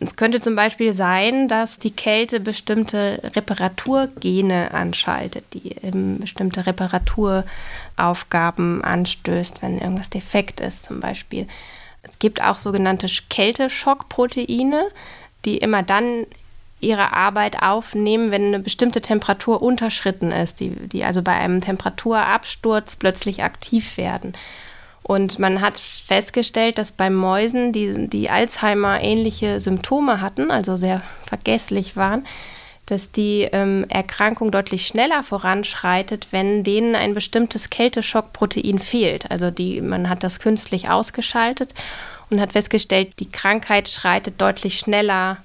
Es 0.00 0.16
könnte 0.16 0.40
zum 0.40 0.54
Beispiel 0.54 0.94
sein, 0.94 1.48
dass 1.48 1.78
die 1.78 1.90
Kälte 1.90 2.40
bestimmte 2.40 3.20
Reparaturgene 3.36 4.72
anschaltet, 4.72 5.44
die 5.52 5.76
eben 5.84 6.20
bestimmte 6.20 6.64
Reparaturaufgaben 6.66 8.84
anstößt, 8.84 9.62
wenn 9.62 9.78
irgendwas 9.78 10.10
defekt 10.10 10.60
ist 10.60 10.84
zum 10.84 11.00
Beispiel. 11.00 11.48
Es 12.02 12.18
gibt 12.18 12.42
auch 12.42 12.56
sogenannte 12.56 13.06
Kälteschockproteine, 13.28 14.86
die 15.44 15.58
immer 15.58 15.82
dann 15.82 16.26
ihre 16.82 17.12
Arbeit 17.12 17.62
aufnehmen, 17.62 18.30
wenn 18.30 18.46
eine 18.46 18.58
bestimmte 18.58 19.00
Temperatur 19.00 19.62
unterschritten 19.62 20.30
ist, 20.30 20.60
die, 20.60 20.70
die 20.70 21.04
also 21.04 21.22
bei 21.22 21.32
einem 21.32 21.60
Temperaturabsturz 21.60 22.96
plötzlich 22.96 23.42
aktiv 23.42 23.96
werden. 23.96 24.34
Und 25.02 25.38
man 25.38 25.60
hat 25.60 25.78
festgestellt, 25.78 26.78
dass 26.78 26.92
bei 26.92 27.10
Mäusen, 27.10 27.72
die, 27.72 28.08
die 28.08 28.30
Alzheimer-ähnliche 28.30 29.58
Symptome 29.58 30.20
hatten, 30.20 30.50
also 30.50 30.76
sehr 30.76 31.02
vergesslich 31.26 31.96
waren, 31.96 32.24
dass 32.86 33.10
die 33.10 33.48
ähm, 33.52 33.86
Erkrankung 33.88 34.50
deutlich 34.50 34.86
schneller 34.86 35.22
voranschreitet, 35.22 36.28
wenn 36.30 36.62
denen 36.62 36.94
ein 36.94 37.14
bestimmtes 37.14 37.70
Kälteschockprotein 37.70 38.78
fehlt. 38.78 39.30
Also 39.30 39.50
die, 39.50 39.80
man 39.80 40.08
hat 40.08 40.22
das 40.22 40.40
künstlich 40.40 40.88
ausgeschaltet 40.88 41.74
und 42.30 42.40
hat 42.40 42.52
festgestellt, 42.52 43.14
die 43.18 43.28
Krankheit 43.28 43.88
schreitet 43.88 44.40
deutlich 44.40 44.78
schneller 44.78 45.38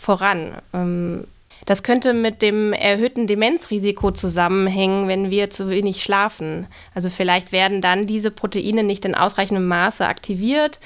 voran. 0.00 0.52
Ähm, 0.72 1.24
das 1.66 1.82
könnte 1.82 2.14
mit 2.14 2.42
dem 2.42 2.72
erhöhten 2.72 3.26
Demenzrisiko 3.26 4.10
zusammenhängen, 4.10 5.08
wenn 5.08 5.30
wir 5.30 5.50
zu 5.50 5.68
wenig 5.68 6.02
schlafen. 6.02 6.66
Also 6.94 7.10
vielleicht 7.10 7.52
werden 7.52 7.80
dann 7.80 8.06
diese 8.06 8.30
Proteine 8.30 8.82
nicht 8.82 9.04
in 9.04 9.14
ausreichendem 9.14 9.68
Maße 9.68 10.06
aktiviert, 10.06 10.80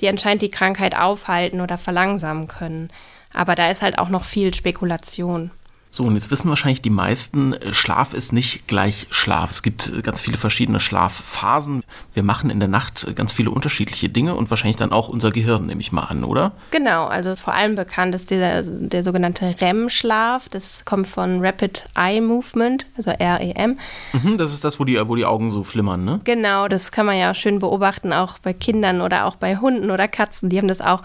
die 0.00 0.08
anscheinend 0.08 0.42
die 0.42 0.50
Krankheit 0.50 0.96
aufhalten 0.96 1.60
oder 1.60 1.78
verlangsamen 1.78 2.48
können. 2.48 2.90
Aber 3.32 3.54
da 3.54 3.70
ist 3.70 3.82
halt 3.82 3.98
auch 3.98 4.08
noch 4.08 4.24
viel 4.24 4.52
Spekulation. 4.52 5.50
So, 5.90 6.04
und 6.04 6.14
jetzt 6.14 6.30
wissen 6.30 6.48
wahrscheinlich 6.48 6.82
die 6.82 6.90
meisten, 6.90 7.54
äh, 7.54 7.72
Schlaf 7.72 8.12
ist 8.12 8.32
nicht 8.32 8.66
gleich 8.66 9.06
Schlaf. 9.10 9.50
Es 9.50 9.62
gibt 9.62 9.88
äh, 9.88 10.02
ganz 10.02 10.20
viele 10.20 10.36
verschiedene 10.36 10.80
Schlafphasen. 10.80 11.82
Wir 12.12 12.22
machen 12.22 12.50
in 12.50 12.60
der 12.60 12.68
Nacht 12.68 13.04
äh, 13.04 13.14
ganz 13.14 13.32
viele 13.32 13.50
unterschiedliche 13.50 14.08
Dinge 14.08 14.34
und 14.34 14.50
wahrscheinlich 14.50 14.76
dann 14.76 14.92
auch 14.92 15.08
unser 15.08 15.30
Gehirn, 15.30 15.66
nehme 15.66 15.80
ich 15.80 15.92
mal 15.92 16.04
an, 16.04 16.24
oder? 16.24 16.52
Genau, 16.70 17.06
also 17.06 17.34
vor 17.34 17.54
allem 17.54 17.76
bekannt 17.76 18.14
ist 18.14 18.30
der, 18.30 18.62
der 18.62 19.02
sogenannte 19.02 19.54
REM-Schlaf. 19.60 20.48
Das 20.48 20.84
kommt 20.84 21.06
von 21.06 21.44
Rapid 21.44 21.86
Eye 21.96 22.20
Movement, 22.20 22.86
also 22.96 23.10
REM. 23.10 23.78
Mhm, 24.12 24.38
das 24.38 24.52
ist 24.52 24.64
das, 24.64 24.78
wo 24.78 24.84
die, 24.84 25.00
wo 25.08 25.14
die 25.14 25.24
Augen 25.24 25.50
so 25.50 25.64
flimmern, 25.64 26.04
ne? 26.04 26.20
Genau, 26.24 26.68
das 26.68 26.92
kann 26.92 27.06
man 27.06 27.16
ja 27.16 27.32
schön 27.32 27.58
beobachten, 27.58 28.12
auch 28.12 28.38
bei 28.38 28.52
Kindern 28.52 29.00
oder 29.00 29.24
auch 29.24 29.36
bei 29.36 29.56
Hunden 29.56 29.90
oder 29.90 30.08
Katzen. 30.08 30.50
Die 30.50 30.58
haben 30.58 30.68
das 30.68 30.80
auch 30.80 31.02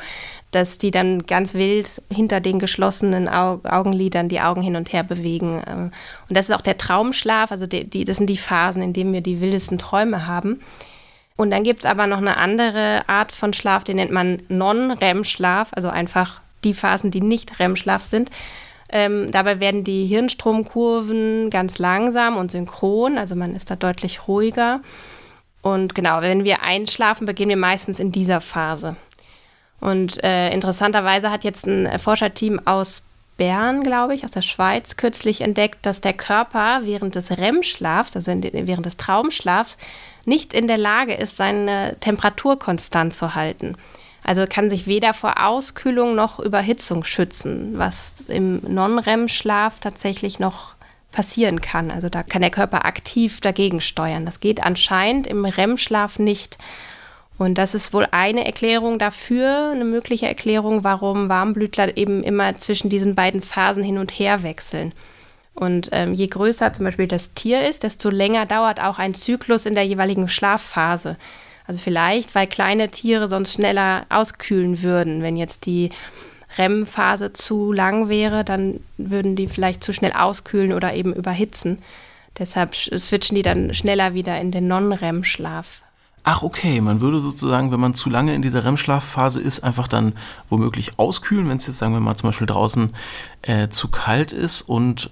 dass 0.51 0.77
die 0.77 0.91
dann 0.91 1.25
ganz 1.25 1.53
wild 1.53 2.01
hinter 2.09 2.41
den 2.41 2.59
geschlossenen 2.59 3.27
Augenlidern 3.29 4.27
die 4.27 4.41
Augen 4.41 4.61
hin 4.61 4.75
und 4.75 4.91
her 4.91 5.03
bewegen. 5.03 5.63
Ähm, 5.65 5.91
und 6.27 6.37
das 6.37 6.49
ist 6.49 6.55
auch 6.55 6.61
der 6.61 6.77
Traumschlaf, 6.77 7.51
also 7.51 7.67
die, 7.67 7.89
die, 7.89 8.05
das 8.05 8.17
sind 8.17 8.29
die 8.29 8.37
Phasen, 8.37 8.81
in 8.81 8.93
denen 8.93 9.13
wir 9.13 9.21
die 9.21 9.41
wildesten 9.41 9.77
Träume 9.77 10.27
haben. 10.27 10.61
Und 11.37 11.51
dann 11.51 11.63
gibt 11.63 11.79
es 11.79 11.85
aber 11.85 12.05
noch 12.05 12.19
eine 12.19 12.37
andere 12.37 13.07
Art 13.07 13.31
von 13.31 13.53
Schlaf, 13.53 13.83
den 13.83 13.95
nennt 13.95 14.11
man 14.11 14.41
Non-REM-Schlaf, 14.49 15.69
also 15.71 15.89
einfach 15.89 16.41
die 16.63 16.73
Phasen, 16.73 17.09
die 17.09 17.21
nicht 17.21 17.59
REM-Schlaf 17.59 18.03
sind. 18.03 18.29
Ähm, 18.89 19.31
dabei 19.31 19.61
werden 19.61 19.85
die 19.85 20.05
Hirnstromkurven 20.05 21.49
ganz 21.49 21.79
langsam 21.79 22.35
und 22.35 22.51
synchron, 22.51 23.17
also 23.17 23.35
man 23.35 23.55
ist 23.55 23.71
da 23.71 23.77
deutlich 23.77 24.27
ruhiger. 24.27 24.81
Und 25.61 25.95
genau, 25.95 26.21
wenn 26.21 26.43
wir 26.43 26.61
einschlafen, 26.61 27.25
beginnen 27.25 27.49
wir 27.49 27.57
meistens 27.57 27.99
in 27.99 28.11
dieser 28.11 28.41
Phase. 28.41 28.97
Und 29.81 30.23
äh, 30.23 30.51
interessanterweise 30.51 31.31
hat 31.31 31.43
jetzt 31.43 31.65
ein 31.65 31.99
Forscherteam 31.99 32.61
aus 32.65 33.03
Bern, 33.35 33.83
glaube 33.83 34.13
ich, 34.13 34.23
aus 34.23 34.31
der 34.31 34.43
Schweiz, 34.43 34.97
kürzlich 34.97 35.41
entdeckt, 35.41 35.85
dass 35.85 35.99
der 35.99 36.13
Körper 36.13 36.81
während 36.83 37.15
des 37.15 37.31
REM-Schlafs, 37.31 38.15
also 38.15 38.33
den, 38.33 38.67
während 38.67 38.85
des 38.85 38.97
Traumschlafs, 38.97 39.77
nicht 40.25 40.53
in 40.53 40.67
der 40.67 40.77
Lage 40.77 41.15
ist, 41.15 41.37
seine 41.37 41.97
Temperatur 41.99 42.59
konstant 42.59 43.15
zu 43.15 43.33
halten. 43.33 43.75
Also 44.23 44.45
kann 44.47 44.69
sich 44.69 44.85
weder 44.85 45.15
vor 45.15 45.43
Auskühlung 45.43 46.13
noch 46.13 46.39
Überhitzung 46.39 47.03
schützen, 47.03 47.73
was 47.77 48.25
im 48.27 48.61
Non-REM-Schlaf 48.67 49.79
tatsächlich 49.79 50.37
noch 50.37 50.75
passieren 51.11 51.61
kann. 51.61 51.89
Also 51.89 52.09
da 52.09 52.21
kann 52.23 52.41
der 52.41 52.51
Körper 52.51 52.85
aktiv 52.85 53.41
dagegen 53.41 53.81
steuern. 53.81 54.25
Das 54.25 54.39
geht 54.39 54.63
anscheinend 54.63 55.25
im 55.25 55.45
REM-Schlaf 55.45 56.19
nicht. 56.19 56.57
Und 57.41 57.57
das 57.57 57.73
ist 57.73 57.91
wohl 57.91 58.07
eine 58.11 58.45
Erklärung 58.45 58.99
dafür, 58.99 59.71
eine 59.71 59.83
mögliche 59.83 60.27
Erklärung, 60.27 60.83
warum 60.83 61.27
Warmblütler 61.27 61.97
eben 61.97 62.21
immer 62.21 62.55
zwischen 62.57 62.87
diesen 62.87 63.15
beiden 63.15 63.41
Phasen 63.41 63.81
hin 63.81 63.97
und 63.97 64.11
her 64.11 64.43
wechseln. 64.43 64.93
Und 65.55 65.89
ähm, 65.91 66.13
je 66.13 66.27
größer 66.27 66.71
zum 66.71 66.85
Beispiel 66.85 67.07
das 67.07 67.33
Tier 67.33 67.67
ist, 67.67 67.81
desto 67.81 68.11
länger 68.11 68.45
dauert 68.45 68.79
auch 68.79 68.99
ein 68.99 69.15
Zyklus 69.15 69.65
in 69.65 69.73
der 69.73 69.87
jeweiligen 69.87 70.29
Schlafphase. 70.29 71.17
Also 71.65 71.81
vielleicht, 71.83 72.35
weil 72.35 72.45
kleine 72.45 72.89
Tiere 72.89 73.27
sonst 73.27 73.53
schneller 73.53 74.05
auskühlen 74.09 74.83
würden. 74.83 75.23
Wenn 75.23 75.35
jetzt 75.35 75.65
die 75.65 75.89
REM-Phase 76.59 77.33
zu 77.33 77.71
lang 77.71 78.07
wäre, 78.07 78.45
dann 78.45 78.81
würden 78.97 79.35
die 79.35 79.47
vielleicht 79.47 79.83
zu 79.83 79.93
schnell 79.93 80.13
auskühlen 80.13 80.73
oder 80.73 80.93
eben 80.93 81.11
überhitzen. 81.11 81.81
Deshalb 82.37 82.75
switchen 82.75 83.33
die 83.33 83.41
dann 83.41 83.73
schneller 83.73 84.13
wieder 84.13 84.39
in 84.39 84.51
den 84.51 84.67
Non-REM-Schlaf. 84.67 85.81
Ach, 86.23 86.43
okay. 86.43 86.81
Man 86.81 87.01
würde 87.01 87.19
sozusagen, 87.19 87.71
wenn 87.71 87.79
man 87.79 87.93
zu 87.93 88.09
lange 88.09 88.35
in 88.35 88.41
dieser 88.41 88.63
REM-Schlafphase 88.63 89.41
ist, 89.41 89.63
einfach 89.63 89.87
dann 89.87 90.13
womöglich 90.49 90.99
auskühlen, 90.99 91.49
wenn 91.49 91.57
es 91.57 91.67
jetzt, 91.67 91.77
sagen 91.77 91.93
wir 91.93 91.99
mal, 91.99 92.15
zum 92.15 92.29
Beispiel 92.29 92.47
draußen 92.47 92.93
äh, 93.41 93.69
zu 93.69 93.87
kalt 93.87 94.31
ist 94.31 94.61
und 94.61 95.09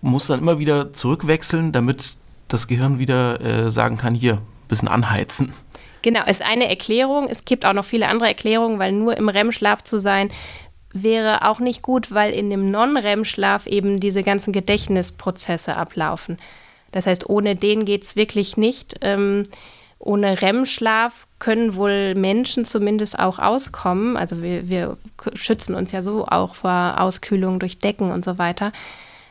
muss 0.00 0.26
dann 0.26 0.40
immer 0.40 0.58
wieder 0.58 0.92
zurückwechseln, 0.92 1.72
damit 1.72 2.16
das 2.48 2.68
Gehirn 2.68 2.98
wieder 2.98 3.40
äh, 3.40 3.70
sagen 3.70 3.98
kann, 3.98 4.14
hier, 4.14 4.40
bisschen 4.68 4.88
anheizen. 4.88 5.52
Genau, 6.02 6.24
ist 6.24 6.42
eine 6.42 6.68
Erklärung. 6.68 7.28
Es 7.28 7.44
gibt 7.44 7.66
auch 7.66 7.72
noch 7.72 7.84
viele 7.84 8.08
andere 8.08 8.28
Erklärungen, 8.28 8.78
weil 8.78 8.92
nur 8.92 9.16
im 9.16 9.28
REM-Schlaf 9.28 9.82
zu 9.82 9.98
sein, 9.98 10.30
wäre 10.92 11.48
auch 11.48 11.58
nicht 11.58 11.82
gut, 11.82 12.12
weil 12.12 12.32
in 12.32 12.48
dem 12.48 12.70
Non-REM-Schlaf 12.70 13.66
eben 13.66 14.00
diese 14.00 14.22
ganzen 14.22 14.52
Gedächtnisprozesse 14.52 15.76
ablaufen. 15.76 16.38
Das 16.92 17.06
heißt, 17.06 17.28
ohne 17.28 17.56
den 17.56 17.84
geht 17.84 18.04
es 18.04 18.16
wirklich 18.16 18.56
nicht. 18.56 18.96
Ähm, 19.02 19.42
ohne 19.98 20.40
REM-Schlaf 20.40 21.26
können 21.38 21.74
wohl 21.74 22.14
Menschen 22.14 22.64
zumindest 22.64 23.18
auch 23.18 23.38
auskommen. 23.38 24.16
Also 24.16 24.42
wir, 24.42 24.68
wir, 24.68 24.96
schützen 25.34 25.74
uns 25.74 25.92
ja 25.92 26.02
so 26.02 26.26
auch 26.26 26.54
vor 26.54 26.96
Auskühlung 26.98 27.58
durch 27.58 27.78
Decken 27.78 28.10
und 28.10 28.24
so 28.24 28.38
weiter. 28.38 28.72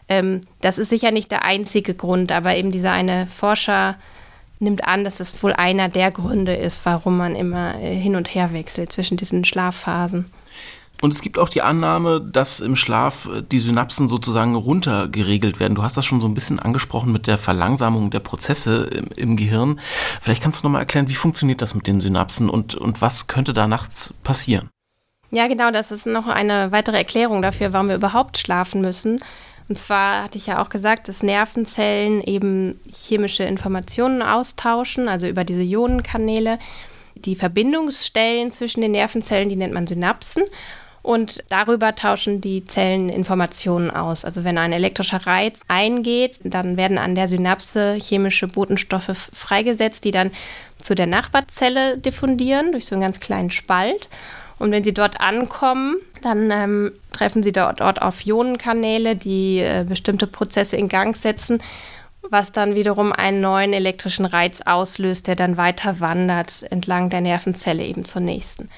Ähm, 0.10 0.42
das 0.62 0.78
ist 0.78 0.90
sicher 0.90 1.12
nicht 1.12 1.32
der 1.32 1.44
einzige 1.44 1.94
Grund, 1.94 2.32
aber 2.32 2.56
eben 2.56 2.72
dieser 2.72 2.92
eine 2.92 3.28
Forscher 3.28 3.96
nimmt 4.60 4.86
an, 4.86 5.04
dass 5.04 5.18
das 5.18 5.42
wohl 5.44 5.54
einer 5.54 5.90
der 5.90 6.12
Gründe 6.12 6.56
ist, 6.56 6.86
warum 6.86 7.18
man 7.18 7.36
immer 7.36 7.76
äh, 7.80 7.96
hin 7.96 8.16
und 8.16 8.34
her 8.34 8.54
wechselt 8.54 8.92
zwischen 8.92 9.18
diesen 9.18 9.46
Schlafphasen. 9.46 10.26
Und 11.02 11.14
es 11.14 11.22
gibt 11.22 11.38
auch 11.38 11.50
die 11.50 11.62
Annahme, 11.62 12.22
dass 12.22 12.60
im 12.60 12.76
Schlaf 12.76 13.28
äh, 13.28 13.42
die 13.42 13.60
Synapsen 13.60 14.08
sozusagen 14.08 14.56
runtergeregelt 14.56 15.60
werden. 15.60 15.76
Du 15.76 15.84
hast 15.84 15.98
das 15.98 16.06
schon 16.06 16.22
so 16.22 16.28
ein 16.28 16.34
bisschen 16.34 16.60
angesprochen 16.60 17.12
mit 17.12 17.28
der 17.28 17.38
Verlangsamung 17.38 18.10
der 18.12 18.22
Prozesse 18.22 18.86
im, 18.86 19.08
im 19.16 19.38
Gehirn. 19.38 19.80
Vielleicht 20.22 20.42
kannst 20.42 20.64
du 20.64 20.68
nochmal 20.68 20.82
erklären, 20.82 21.10
wie 21.10 21.16
funktioniert 21.16 21.62
das 21.62 21.76
mit 21.76 21.88
den 21.88 22.02
Synapsen 22.02 22.50
und, 22.50 22.76
und 22.76 23.02
was 23.02 23.28
könnte 23.28 23.54
da 23.54 23.68
nachts 23.68 24.14
passieren? 24.24 24.70
Ja, 25.32 25.48
genau, 25.48 25.72
das 25.72 25.92
ist 25.92 26.06
noch 26.06 26.28
eine 26.28 26.72
weitere 26.72 26.98
Erklärung 26.98 27.42
dafür, 27.42 27.74
warum 27.74 27.90
wir 27.90 27.96
überhaupt 27.96 28.38
schlafen 28.38 28.82
müssen. 28.82 29.20
Und 29.68 29.78
zwar 29.78 30.24
hatte 30.24 30.38
ich 30.38 30.46
ja 30.46 30.62
auch 30.62 30.70
gesagt, 30.70 31.08
dass 31.08 31.24
Nervenzellen 31.24 32.22
eben 32.22 32.80
chemische 32.88 33.44
Informationen 33.44 34.22
austauschen, 34.22 35.10
also 35.10 35.28
über 35.28 35.44
diese 35.44 35.64
Ionenkanäle. 35.64 36.60
Die 37.16 37.36
Verbindungsstellen 37.36 38.52
zwischen 38.52 38.82
den 38.82 38.92
Nervenzellen, 38.92 39.50
die 39.50 39.56
nennt 39.56 39.74
man 39.74 39.88
Synapsen. 39.88 40.44
Und 41.06 41.44
darüber 41.50 41.94
tauschen 41.94 42.42
die 42.42 42.66
Zellen 42.66 43.10
Informationen 43.10 43.92
aus. 43.92 44.26
Also 44.26 44.44
wenn 44.44 44.58
ein 44.58 44.74
elektrischer 44.74 45.28
Reiz 45.28 45.62
eingeht, 45.68 46.40
dann 46.44 46.78
werden 46.78 46.98
an 46.98 47.14
der 47.14 47.28
Synapse 47.28 48.00
chemische 48.02 48.48
Botenstoffe 48.48 49.30
freigesetzt, 49.32 50.04
die 50.04 50.10
dann 50.10 50.32
zu 50.80 50.96
der 50.96 51.06
Nachbarzelle 51.06 52.00
diffundieren 52.00 52.72
durch 52.72 52.88
so 52.88 52.96
einen 52.96 53.04
ganz 53.04 53.20
kleinen 53.20 53.52
Spalt. 53.52 54.10
Und 54.58 54.72
wenn 54.72 54.84
sie 54.84 54.96
dort 54.96 55.22
ankommen, 55.22 55.98
dann 56.24 56.50
ähm, 56.50 56.92
treffen 57.12 57.44
sie 57.44 57.52
dort, 57.52 57.82
dort 57.82 58.02
auf 58.02 58.26
Ionenkanäle, 58.26 59.16
die 59.16 59.60
äh, 59.60 59.86
bestimmte 59.88 60.26
Prozesse 60.26 60.76
in 60.76 60.90
Gang 60.90 61.16
setzen, 61.16 61.60
was 62.32 62.52
dann 62.52 62.74
wiederum 62.74 63.14
einen 63.14 63.42
neuen 63.42 63.74
elektrischen 63.74 64.26
Reiz 64.26 64.62
auslöst, 64.66 65.28
der 65.28 65.36
dann 65.36 65.56
weiter 65.56 66.00
wandert 66.00 66.66
entlang 66.72 67.12
der 67.12 67.22
Nervenzelle 67.22 67.84
eben 67.84 68.06
zur 68.06 68.22
nächsten. 68.22 68.70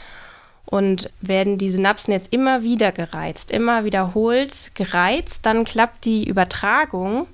Und 0.69 1.09
werden 1.21 1.57
die 1.57 1.71
Synapsen 1.71 2.11
jetzt 2.11 2.33
immer 2.33 2.61
wieder 2.61 2.91
gereizt, 2.91 3.51
immer 3.51 3.85
wiederholt 3.85 4.75
gereizt, 4.75 5.45
dann 5.45 5.63
klappt 5.63 6.03
die 6.03 6.27
Übertragung 6.27 7.25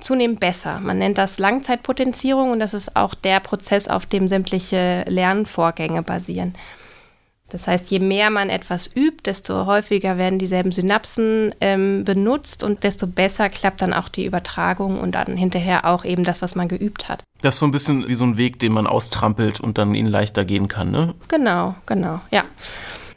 zunehmend 0.00 0.38
besser. 0.38 0.78
Man 0.80 0.98
nennt 0.98 1.18
das 1.18 1.38
Langzeitpotenzierung 1.38 2.50
und 2.50 2.60
das 2.60 2.74
ist 2.74 2.94
auch 2.94 3.14
der 3.14 3.40
Prozess, 3.40 3.88
auf 3.88 4.06
dem 4.06 4.28
sämtliche 4.28 5.04
Lernvorgänge 5.08 6.02
basieren. 6.02 6.54
Das 7.50 7.66
heißt, 7.66 7.90
je 7.90 8.00
mehr 8.00 8.28
man 8.28 8.50
etwas 8.50 8.90
übt, 8.94 9.22
desto 9.24 9.64
häufiger 9.64 10.18
werden 10.18 10.38
dieselben 10.38 10.70
Synapsen 10.70 11.54
ähm, 11.60 12.04
benutzt 12.04 12.62
und 12.62 12.84
desto 12.84 13.06
besser 13.06 13.48
klappt 13.48 13.80
dann 13.80 13.94
auch 13.94 14.08
die 14.08 14.26
Übertragung 14.26 15.00
und 15.00 15.14
dann 15.14 15.36
hinterher 15.36 15.86
auch 15.86 16.04
eben 16.04 16.24
das, 16.24 16.42
was 16.42 16.54
man 16.54 16.68
geübt 16.68 17.08
hat. 17.08 17.24
Das 17.40 17.54
ist 17.54 17.60
so 17.60 17.66
ein 17.66 17.70
bisschen 17.70 18.06
wie 18.06 18.14
so 18.14 18.24
ein 18.24 18.36
Weg, 18.36 18.58
den 18.58 18.72
man 18.72 18.86
austrampelt 18.86 19.60
und 19.60 19.78
dann 19.78 19.94
ihn 19.94 20.06
leichter 20.06 20.44
gehen 20.44 20.68
kann, 20.68 20.90
ne? 20.90 21.14
Genau, 21.28 21.74
genau, 21.86 22.20
ja. 22.30 22.44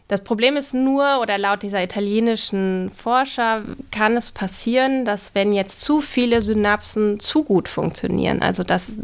Das 0.07 0.25
Problem 0.25 0.57
ist 0.57 0.73
nur, 0.73 1.21
oder 1.21 1.37
laut 1.37 1.63
dieser 1.63 1.81
italienischen 1.81 2.89
Forscher 2.89 3.61
kann 3.91 4.17
es 4.17 4.31
passieren, 4.31 5.05
dass 5.05 5.35
wenn 5.35 5.53
jetzt 5.53 5.79
zu 5.79 6.01
viele 6.01 6.41
Synapsen 6.41 7.21
zu 7.21 7.43
gut 7.45 7.69
funktionieren, 7.69 8.41
also 8.41 8.63
dass 8.63 8.99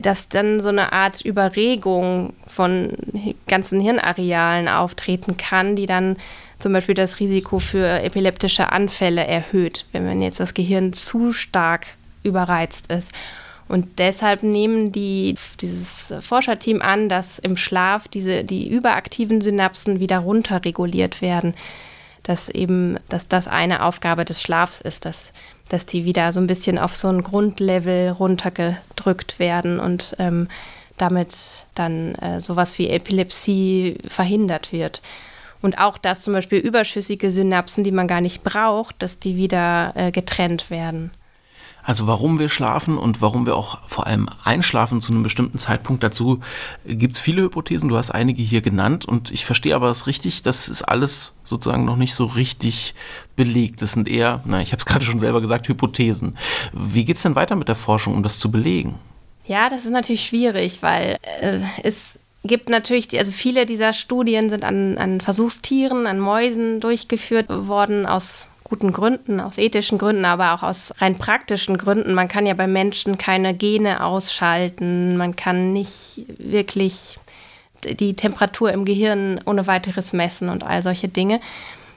dass 0.00 0.28
dann 0.28 0.60
so 0.60 0.68
eine 0.68 0.92
Art 0.92 1.22
Überregung 1.22 2.34
von 2.46 2.92
ganzen 3.46 3.80
Hirnarealen 3.80 4.68
auftreten 4.68 5.36
kann, 5.36 5.76
die 5.76 5.86
dann 5.86 6.16
zum 6.58 6.72
Beispiel 6.72 6.94
das 6.94 7.20
Risiko 7.20 7.58
für 7.58 8.02
epileptische 8.02 8.70
Anfälle 8.72 9.26
erhöht, 9.26 9.86
wenn 9.92 10.04
man 10.04 10.20
jetzt 10.20 10.40
das 10.40 10.54
Gehirn 10.54 10.92
zu 10.92 11.32
stark 11.32 11.86
überreizt 12.22 12.92
ist. 12.92 13.12
Und 13.70 13.98
deshalb 13.98 14.42
nehmen 14.42 14.90
die, 14.90 15.36
dieses 15.60 16.12
Forscherteam 16.20 16.82
an, 16.82 17.08
dass 17.08 17.38
im 17.38 17.56
Schlaf 17.56 18.08
diese, 18.08 18.42
die 18.42 18.68
überaktiven 18.68 19.40
Synapsen 19.40 20.00
wieder 20.00 20.18
runterreguliert 20.18 21.22
werden. 21.22 21.54
Dass 22.24 22.48
eben, 22.48 22.98
dass 23.08 23.28
das 23.28 23.46
eine 23.46 23.84
Aufgabe 23.84 24.24
des 24.24 24.42
Schlafs 24.42 24.80
ist, 24.80 25.04
dass 25.04 25.32
dass 25.70 25.86
die 25.86 26.04
wieder 26.04 26.32
so 26.32 26.40
ein 26.40 26.46
bisschen 26.46 26.78
auf 26.78 26.94
so 26.94 27.08
ein 27.08 27.22
Grundlevel 27.22 28.10
runtergedrückt 28.10 29.38
werden 29.38 29.80
und 29.80 30.14
ähm, 30.18 30.48
damit 30.98 31.66
dann 31.74 32.14
äh, 32.16 32.40
sowas 32.40 32.78
wie 32.78 32.90
Epilepsie 32.90 33.96
verhindert 34.06 34.72
wird. 34.72 35.00
Und 35.62 35.78
auch, 35.78 35.96
dass 35.96 36.22
zum 36.22 36.32
Beispiel 36.32 36.58
überschüssige 36.58 37.30
Synapsen, 37.30 37.84
die 37.84 37.92
man 37.92 38.08
gar 38.08 38.20
nicht 38.20 38.42
braucht, 38.42 38.96
dass 39.02 39.18
die 39.18 39.36
wieder 39.36 39.92
äh, 39.94 40.10
getrennt 40.10 40.70
werden. 40.70 41.10
Also 41.82 42.06
warum 42.06 42.38
wir 42.38 42.48
schlafen 42.48 42.98
und 42.98 43.22
warum 43.22 43.46
wir 43.46 43.56
auch 43.56 43.80
vor 43.88 44.06
allem 44.06 44.28
einschlafen 44.44 45.00
zu 45.00 45.12
einem 45.12 45.22
bestimmten 45.22 45.58
Zeitpunkt, 45.58 46.02
dazu 46.02 46.40
gibt 46.84 47.14
es 47.14 47.20
viele 47.20 47.42
Hypothesen, 47.42 47.88
du 47.88 47.96
hast 47.96 48.10
einige 48.10 48.42
hier 48.42 48.60
genannt 48.60 49.06
und 49.06 49.30
ich 49.30 49.44
verstehe 49.44 49.74
aber 49.74 49.88
das 49.88 50.06
richtig, 50.06 50.42
das 50.42 50.68
ist 50.68 50.82
alles 50.82 51.34
sozusagen 51.44 51.84
noch 51.84 51.96
nicht 51.96 52.14
so 52.14 52.26
richtig 52.26 52.94
belegt. 53.36 53.82
Das 53.82 53.92
sind 53.92 54.08
eher, 54.08 54.42
na, 54.44 54.60
ich 54.60 54.72
habe 54.72 54.80
es 54.80 54.86
gerade 54.86 55.04
schon 55.04 55.18
selber 55.18 55.40
gesagt, 55.40 55.68
Hypothesen. 55.68 56.36
Wie 56.72 57.04
geht 57.04 57.16
es 57.16 57.22
denn 57.22 57.34
weiter 57.34 57.56
mit 57.56 57.68
der 57.68 57.76
Forschung, 57.76 58.14
um 58.14 58.22
das 58.22 58.38
zu 58.38 58.50
belegen? 58.50 58.98
Ja, 59.46 59.68
das 59.68 59.84
ist 59.84 59.90
natürlich 59.90 60.24
schwierig, 60.24 60.82
weil 60.82 61.16
äh, 61.40 61.60
es 61.82 62.18
gibt 62.44 62.68
natürlich, 62.68 63.18
also 63.18 63.32
viele 63.32 63.66
dieser 63.66 63.92
Studien 63.92 64.48
sind 64.48 64.64
an, 64.64 64.96
an 64.98 65.20
Versuchstieren, 65.20 66.06
an 66.06 66.20
Mäusen 66.20 66.80
durchgeführt 66.80 67.48
worden 67.48 68.06
aus 68.06 68.49
guten 68.70 68.92
Gründen, 68.92 69.40
aus 69.40 69.58
ethischen 69.58 69.98
Gründen, 69.98 70.24
aber 70.24 70.54
auch 70.54 70.62
aus 70.62 70.94
rein 70.98 71.16
praktischen 71.16 71.76
Gründen. 71.76 72.14
Man 72.14 72.28
kann 72.28 72.46
ja 72.46 72.54
bei 72.54 72.68
Menschen 72.68 73.18
keine 73.18 73.52
Gene 73.52 74.04
ausschalten, 74.04 75.16
man 75.16 75.36
kann 75.36 75.72
nicht 75.72 76.22
wirklich 76.38 77.18
die 77.84 78.14
Temperatur 78.14 78.72
im 78.72 78.84
Gehirn 78.84 79.40
ohne 79.44 79.66
weiteres 79.66 80.12
messen 80.12 80.48
und 80.48 80.62
all 80.62 80.82
solche 80.82 81.08
Dinge. 81.08 81.40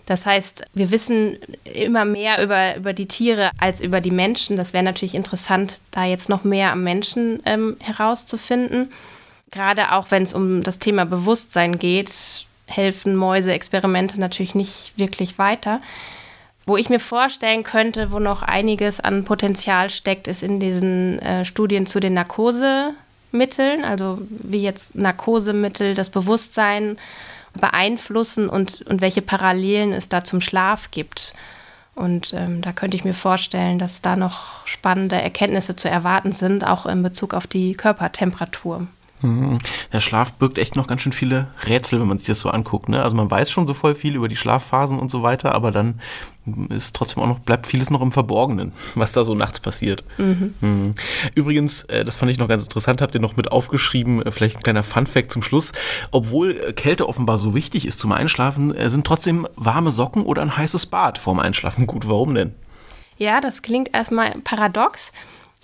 Das 0.05 0.25
heißt, 0.25 0.65
wir 0.73 0.91
wissen 0.91 1.37
immer 1.63 2.03
mehr 2.05 2.43
über, 2.43 2.75
über 2.75 2.93
die 2.93 3.07
Tiere 3.07 3.51
als 3.59 3.79
über 3.79 4.01
die 4.01 4.11
Menschen. 4.11 4.57
Das 4.57 4.73
wäre 4.73 4.83
natürlich 4.83 5.15
interessant, 5.15 5.79
da 5.91 6.03
jetzt 6.03 6.27
noch 6.27 6.43
mehr 6.43 6.71
am 6.71 6.83
Menschen 6.83 7.39
ähm, 7.45 7.77
herauszufinden. 7.81 8.91
Gerade 9.51 9.93
auch 9.93 10.07
wenn 10.09 10.23
es 10.23 10.33
um 10.33 10.63
das 10.63 10.79
Thema 10.79 11.05
Bewusstsein 11.05 11.77
geht, 11.77 12.45
helfen 12.65 13.15
Mäuse-Experimente 13.15 14.19
natürlich 14.19 14.55
nicht 14.55 14.93
wirklich 14.97 15.37
weiter. 15.37 15.79
Wo 16.65 16.77
ich 16.77 16.89
mir 16.89 16.99
vorstellen 16.99 17.63
könnte, 17.63 18.11
wo 18.11 18.19
noch 18.19 18.41
einiges 18.41 18.99
an 18.99 19.25
Potenzial 19.25 19.89
steckt, 19.89 20.27
ist 20.27 20.43
in 20.43 20.59
diesen 20.59 21.19
äh, 21.19 21.43
Studien 21.43 21.85
zu 21.85 21.99
den 21.99 22.13
Narkosemitteln, 22.13 23.83
also 23.83 24.19
wie 24.29 24.63
jetzt 24.63 24.95
Narkosemittel 24.95 25.93
das 25.93 26.09
Bewusstsein 26.09 26.97
beeinflussen 27.59 28.49
und, 28.49 28.81
und 28.83 29.01
welche 29.01 29.21
Parallelen 29.21 29.91
es 29.91 30.09
da 30.09 30.23
zum 30.23 30.39
Schlaf 30.41 30.89
gibt. 30.91 31.33
Und 31.95 32.33
ähm, 32.33 32.61
da 32.61 32.71
könnte 32.71 32.97
ich 32.97 33.03
mir 33.03 33.13
vorstellen, 33.13 33.77
dass 33.77 34.01
da 34.01 34.15
noch 34.15 34.65
spannende 34.65 35.21
Erkenntnisse 35.21 35.75
zu 35.75 35.89
erwarten 35.89 36.31
sind, 36.31 36.65
auch 36.65 36.85
in 36.85 37.03
Bezug 37.03 37.33
auf 37.33 37.45
die 37.45 37.73
Körpertemperatur. 37.73 38.87
Mhm. 39.21 39.59
Der 39.91 39.99
Schlaf 39.99 40.33
birgt 40.33 40.57
echt 40.57 40.75
noch 40.75 40.87
ganz 40.87 41.01
schön 41.01 41.11
viele 41.11 41.47
Rätsel, 41.65 41.99
wenn 41.99 42.07
man 42.07 42.17
sich 42.17 42.27
das 42.27 42.39
so 42.39 42.49
anguckt. 42.49 42.89
Ne? 42.89 43.01
Also 43.01 43.15
man 43.15 43.29
weiß 43.29 43.51
schon 43.51 43.67
so 43.67 43.73
voll 43.73 43.93
viel 43.93 44.15
über 44.15 44.27
die 44.27 44.35
Schlafphasen 44.35 44.99
und 44.99 45.11
so 45.11 45.21
weiter, 45.21 45.53
aber 45.53 45.71
dann 45.71 46.01
ist 46.69 46.95
trotzdem 46.95 47.23
auch 47.23 47.27
noch, 47.27 47.39
bleibt 47.39 47.67
vieles 47.67 47.89
noch 47.89 48.01
im 48.01 48.11
Verborgenen, 48.11 48.73
was 48.95 49.11
da 49.11 49.23
so 49.23 49.35
nachts 49.35 49.59
passiert. 49.59 50.03
Mhm. 50.17 50.53
Mhm. 50.61 50.95
Übrigens, 51.35 51.83
äh, 51.85 52.03
das 52.03 52.17
fand 52.17 52.31
ich 52.31 52.37
noch 52.37 52.47
ganz 52.47 52.63
interessant, 52.63 53.01
habt 53.01 53.15
ihr 53.15 53.21
noch 53.21 53.35
mit 53.35 53.51
aufgeschrieben, 53.51 54.21
äh, 54.21 54.31
vielleicht 54.31 54.57
ein 54.57 54.63
kleiner 54.63 54.83
Funfact 54.83 55.31
zum 55.31 55.43
Schluss. 55.43 55.71
Obwohl 56.11 56.51
äh, 56.51 56.73
Kälte 56.73 57.07
offenbar 57.07 57.37
so 57.37 57.53
wichtig 57.55 57.85
ist 57.85 57.99
zum 57.99 58.11
Einschlafen, 58.11 58.73
sind 58.89 59.05
trotzdem 59.05 59.47
warme 59.55 59.91
Socken 59.91 60.23
oder 60.23 60.41
ein 60.41 60.55
heißes 60.55 60.87
Bad 60.87 61.17
vorm 61.17 61.39
Einschlafen 61.39 61.87
gut. 61.87 62.07
Warum 62.07 62.35
denn? 62.35 62.53
Ja, 63.17 63.41
das 63.41 63.61
klingt 63.61 63.93
erstmal 63.93 64.31
paradox. 64.43 65.11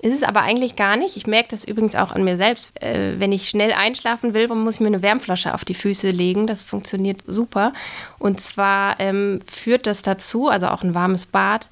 Ist 0.01 0.13
es 0.13 0.23
aber 0.23 0.41
eigentlich 0.41 0.77
gar 0.77 0.95
nicht. 0.95 1.17
Ich 1.17 1.27
merke 1.27 1.49
das 1.49 1.65
übrigens 1.65 1.95
auch 1.95 2.12
an 2.12 2.23
mir 2.23 2.38
selbst. 2.38 2.71
Äh, 2.81 3.19
wenn 3.19 3.33
ich 3.33 3.49
schnell 3.49 3.73
einschlafen 3.73 4.33
will, 4.33 4.47
muss 4.47 4.75
ich 4.75 4.79
mir 4.79 4.88
eine 4.88 5.01
Wärmflasche 5.01 5.53
auf 5.53 5.65
die 5.65 5.73
Füße 5.73 6.09
legen. 6.09 6.47
Das 6.47 6.63
funktioniert 6.63 7.21
super. 7.27 7.73
Und 8.17 8.39
zwar 8.39 8.99
ähm, 8.99 9.41
führt 9.45 9.88
das 9.88 10.01
dazu, 10.01 10.47
also 10.47 10.67
auch 10.67 10.83
ein 10.83 10.95
warmes 10.95 11.25
Bad, 11.25 11.69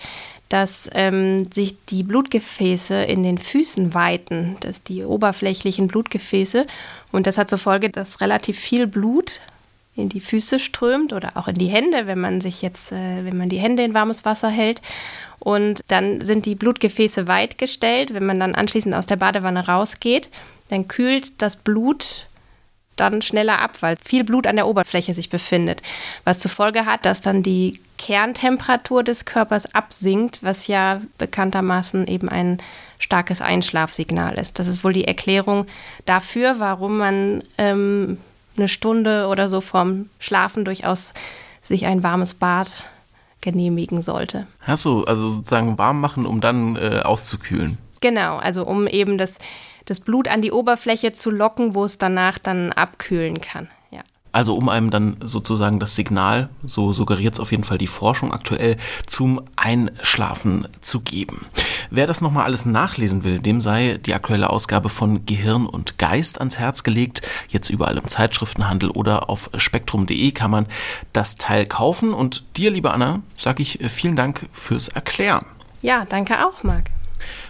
dass 0.49 0.89
ähm, 0.93 1.49
sich 1.51 1.77
die 1.85 2.03
Blutgefäße 2.03 3.03
in 3.03 3.23
den 3.23 3.37
Füßen 3.37 3.93
weiten, 3.93 4.57
dass 4.59 4.83
die 4.83 5.03
oberflächlichen 5.03 5.87
Blutgefäße. 5.87 6.65
Und 7.13 7.27
das 7.27 7.37
hat 7.37 7.49
zur 7.49 7.59
Folge, 7.59 7.89
dass 7.89 8.19
relativ 8.19 8.59
viel 8.59 8.87
Blut 8.87 9.39
in 9.97 10.09
die 10.09 10.21
Füße 10.21 10.59
strömt 10.59 11.11
oder 11.13 11.31
auch 11.35 11.47
in 11.47 11.55
die 11.55 11.67
Hände, 11.67 12.07
wenn 12.07 12.19
man 12.19 12.39
sich 12.41 12.61
jetzt, 12.61 12.91
äh, 12.91 13.25
wenn 13.25 13.37
man 13.37 13.49
die 13.49 13.59
Hände 13.59 13.83
in 13.83 13.93
warmes 13.93 14.25
Wasser 14.25 14.49
hält. 14.49 14.81
Und 15.39 15.81
dann 15.87 16.21
sind 16.21 16.45
die 16.45 16.55
Blutgefäße 16.55 17.27
weit 17.27 17.57
gestellt. 17.57 18.13
Wenn 18.13 18.25
man 18.25 18.39
dann 18.39 18.55
anschließend 18.55 18.95
aus 18.95 19.05
der 19.05 19.15
Badewanne 19.17 19.67
rausgeht, 19.67 20.29
dann 20.69 20.87
kühlt 20.87 21.41
das 21.41 21.57
Blut 21.57 22.27
dann 22.95 23.21
schneller 23.21 23.61
ab, 23.61 23.77
weil 23.81 23.95
viel 24.03 24.23
Blut 24.23 24.47
an 24.47 24.55
der 24.55 24.67
Oberfläche 24.67 25.13
sich 25.13 25.29
befindet. 25.29 25.81
Was 26.23 26.39
zur 26.39 26.51
Folge 26.51 26.85
hat, 26.85 27.05
dass 27.05 27.21
dann 27.21 27.43
die 27.43 27.79
Kerntemperatur 27.97 29.03
des 29.03 29.25
Körpers 29.25 29.73
absinkt, 29.73 30.43
was 30.43 30.67
ja 30.67 31.01
bekanntermaßen 31.17 32.07
eben 32.07 32.27
ein 32.27 32.57
starkes 32.99 33.41
Einschlafsignal 33.41 34.35
ist. 34.37 34.59
Das 34.59 34.67
ist 34.67 34.83
wohl 34.83 34.93
die 34.93 35.07
Erklärung 35.07 35.67
dafür, 36.05 36.55
warum 36.57 36.97
man 36.97 37.43
ähm, 37.57 38.17
eine 38.57 38.67
Stunde 38.67 39.27
oder 39.27 39.47
so 39.47 39.61
vorm 39.61 40.09
Schlafen 40.19 40.65
durchaus 40.65 41.13
sich 41.61 41.85
ein 41.85 42.03
warmes 42.03 42.35
Bad 42.35 42.85
genehmigen 43.41 44.01
sollte. 44.01 44.47
Du 44.65 45.03
also 45.03 45.29
sozusagen 45.29 45.77
warm 45.77 46.01
machen, 46.01 46.25
um 46.25 46.41
dann 46.41 46.75
äh, 46.75 47.01
auszukühlen? 47.03 47.77
Genau, 48.01 48.37
also 48.37 48.65
um 48.65 48.87
eben 48.87 49.17
das, 49.17 49.35
das 49.85 49.99
Blut 49.99 50.27
an 50.27 50.41
die 50.41 50.51
Oberfläche 50.51 51.13
zu 51.13 51.29
locken, 51.29 51.75
wo 51.75 51.85
es 51.85 51.97
danach 51.97 52.37
dann 52.37 52.71
abkühlen 52.71 53.41
kann. 53.41 53.67
Also 54.37 54.53
um 54.55 54.69
einem 54.69 54.91
dann 54.91 55.17
sozusagen 55.23 55.79
das 55.79 55.95
Signal, 55.95 56.49
so 56.63 56.93
suggeriert 56.93 57.33
es 57.33 57.39
auf 57.39 57.49
jeden 57.49 57.63
Fall 57.63 57.79
die 57.79 57.87
Forschung 57.87 58.31
aktuell, 58.31 58.77
zum 59.07 59.41
Einschlafen 59.55 60.67
zu 60.81 60.99
geben. 60.99 61.47
Wer 61.89 62.07
das 62.07 62.21
nochmal 62.21 62.45
alles 62.45 62.65
nachlesen 62.65 63.23
will, 63.23 63.39
dem 63.39 63.61
sei 63.61 63.99
die 64.05 64.13
aktuelle 64.13 64.49
Ausgabe 64.49 64.89
von 64.89 65.25
Gehirn 65.25 65.65
und 65.65 65.97
Geist 65.97 66.39
ans 66.39 66.59
Herz 66.59 66.83
gelegt. 66.83 67.27
Jetzt 67.49 67.69
überall 67.69 67.97
im 67.97 68.07
Zeitschriftenhandel 68.07 68.89
oder 68.89 69.29
auf 69.29 69.49
spektrum.de 69.55 70.31
kann 70.31 70.51
man 70.51 70.65
das 71.13 71.35
Teil 71.35 71.65
kaufen. 71.65 72.13
Und 72.13 72.43
dir, 72.57 72.71
liebe 72.71 72.91
Anna, 72.91 73.21
sage 73.37 73.61
ich 73.61 73.79
vielen 73.87 74.15
Dank 74.15 74.47
fürs 74.51 74.87
Erklären. 74.87 75.45
Ja, 75.81 76.05
danke 76.05 76.45
auch, 76.45 76.63
Marc. 76.63 76.85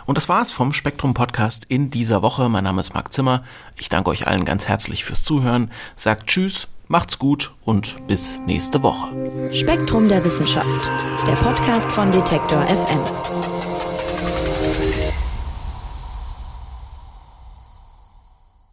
Und 0.05 0.17
das 0.17 0.29
war's 0.29 0.51
vom 0.51 0.73
Spektrum 0.73 1.13
Podcast 1.13 1.65
in 1.65 1.89
dieser 1.89 2.21
Woche. 2.21 2.49
Mein 2.49 2.63
Name 2.63 2.79
ist 2.79 2.93
Marc 2.93 3.13
Zimmer. 3.13 3.43
Ich 3.77 3.89
danke 3.89 4.09
euch 4.09 4.27
allen 4.27 4.45
ganz 4.45 4.67
herzlich 4.67 5.03
fürs 5.03 5.23
Zuhören. 5.23 5.71
Sagt 5.95 6.27
Tschüss 6.27 6.67
Macht's 6.89 7.19
gut 7.19 7.53
und 7.65 8.07
bis 8.07 8.39
nächste 8.45 8.81
Woche. 8.81 9.07
Spektrum 9.51 10.07
der 10.07 10.23
Wissenschaft, 10.23 10.89
der 11.27 11.33
Podcast 11.33 11.91
von 11.91 12.11
Detektor 12.11 12.65
FM. 12.65 13.66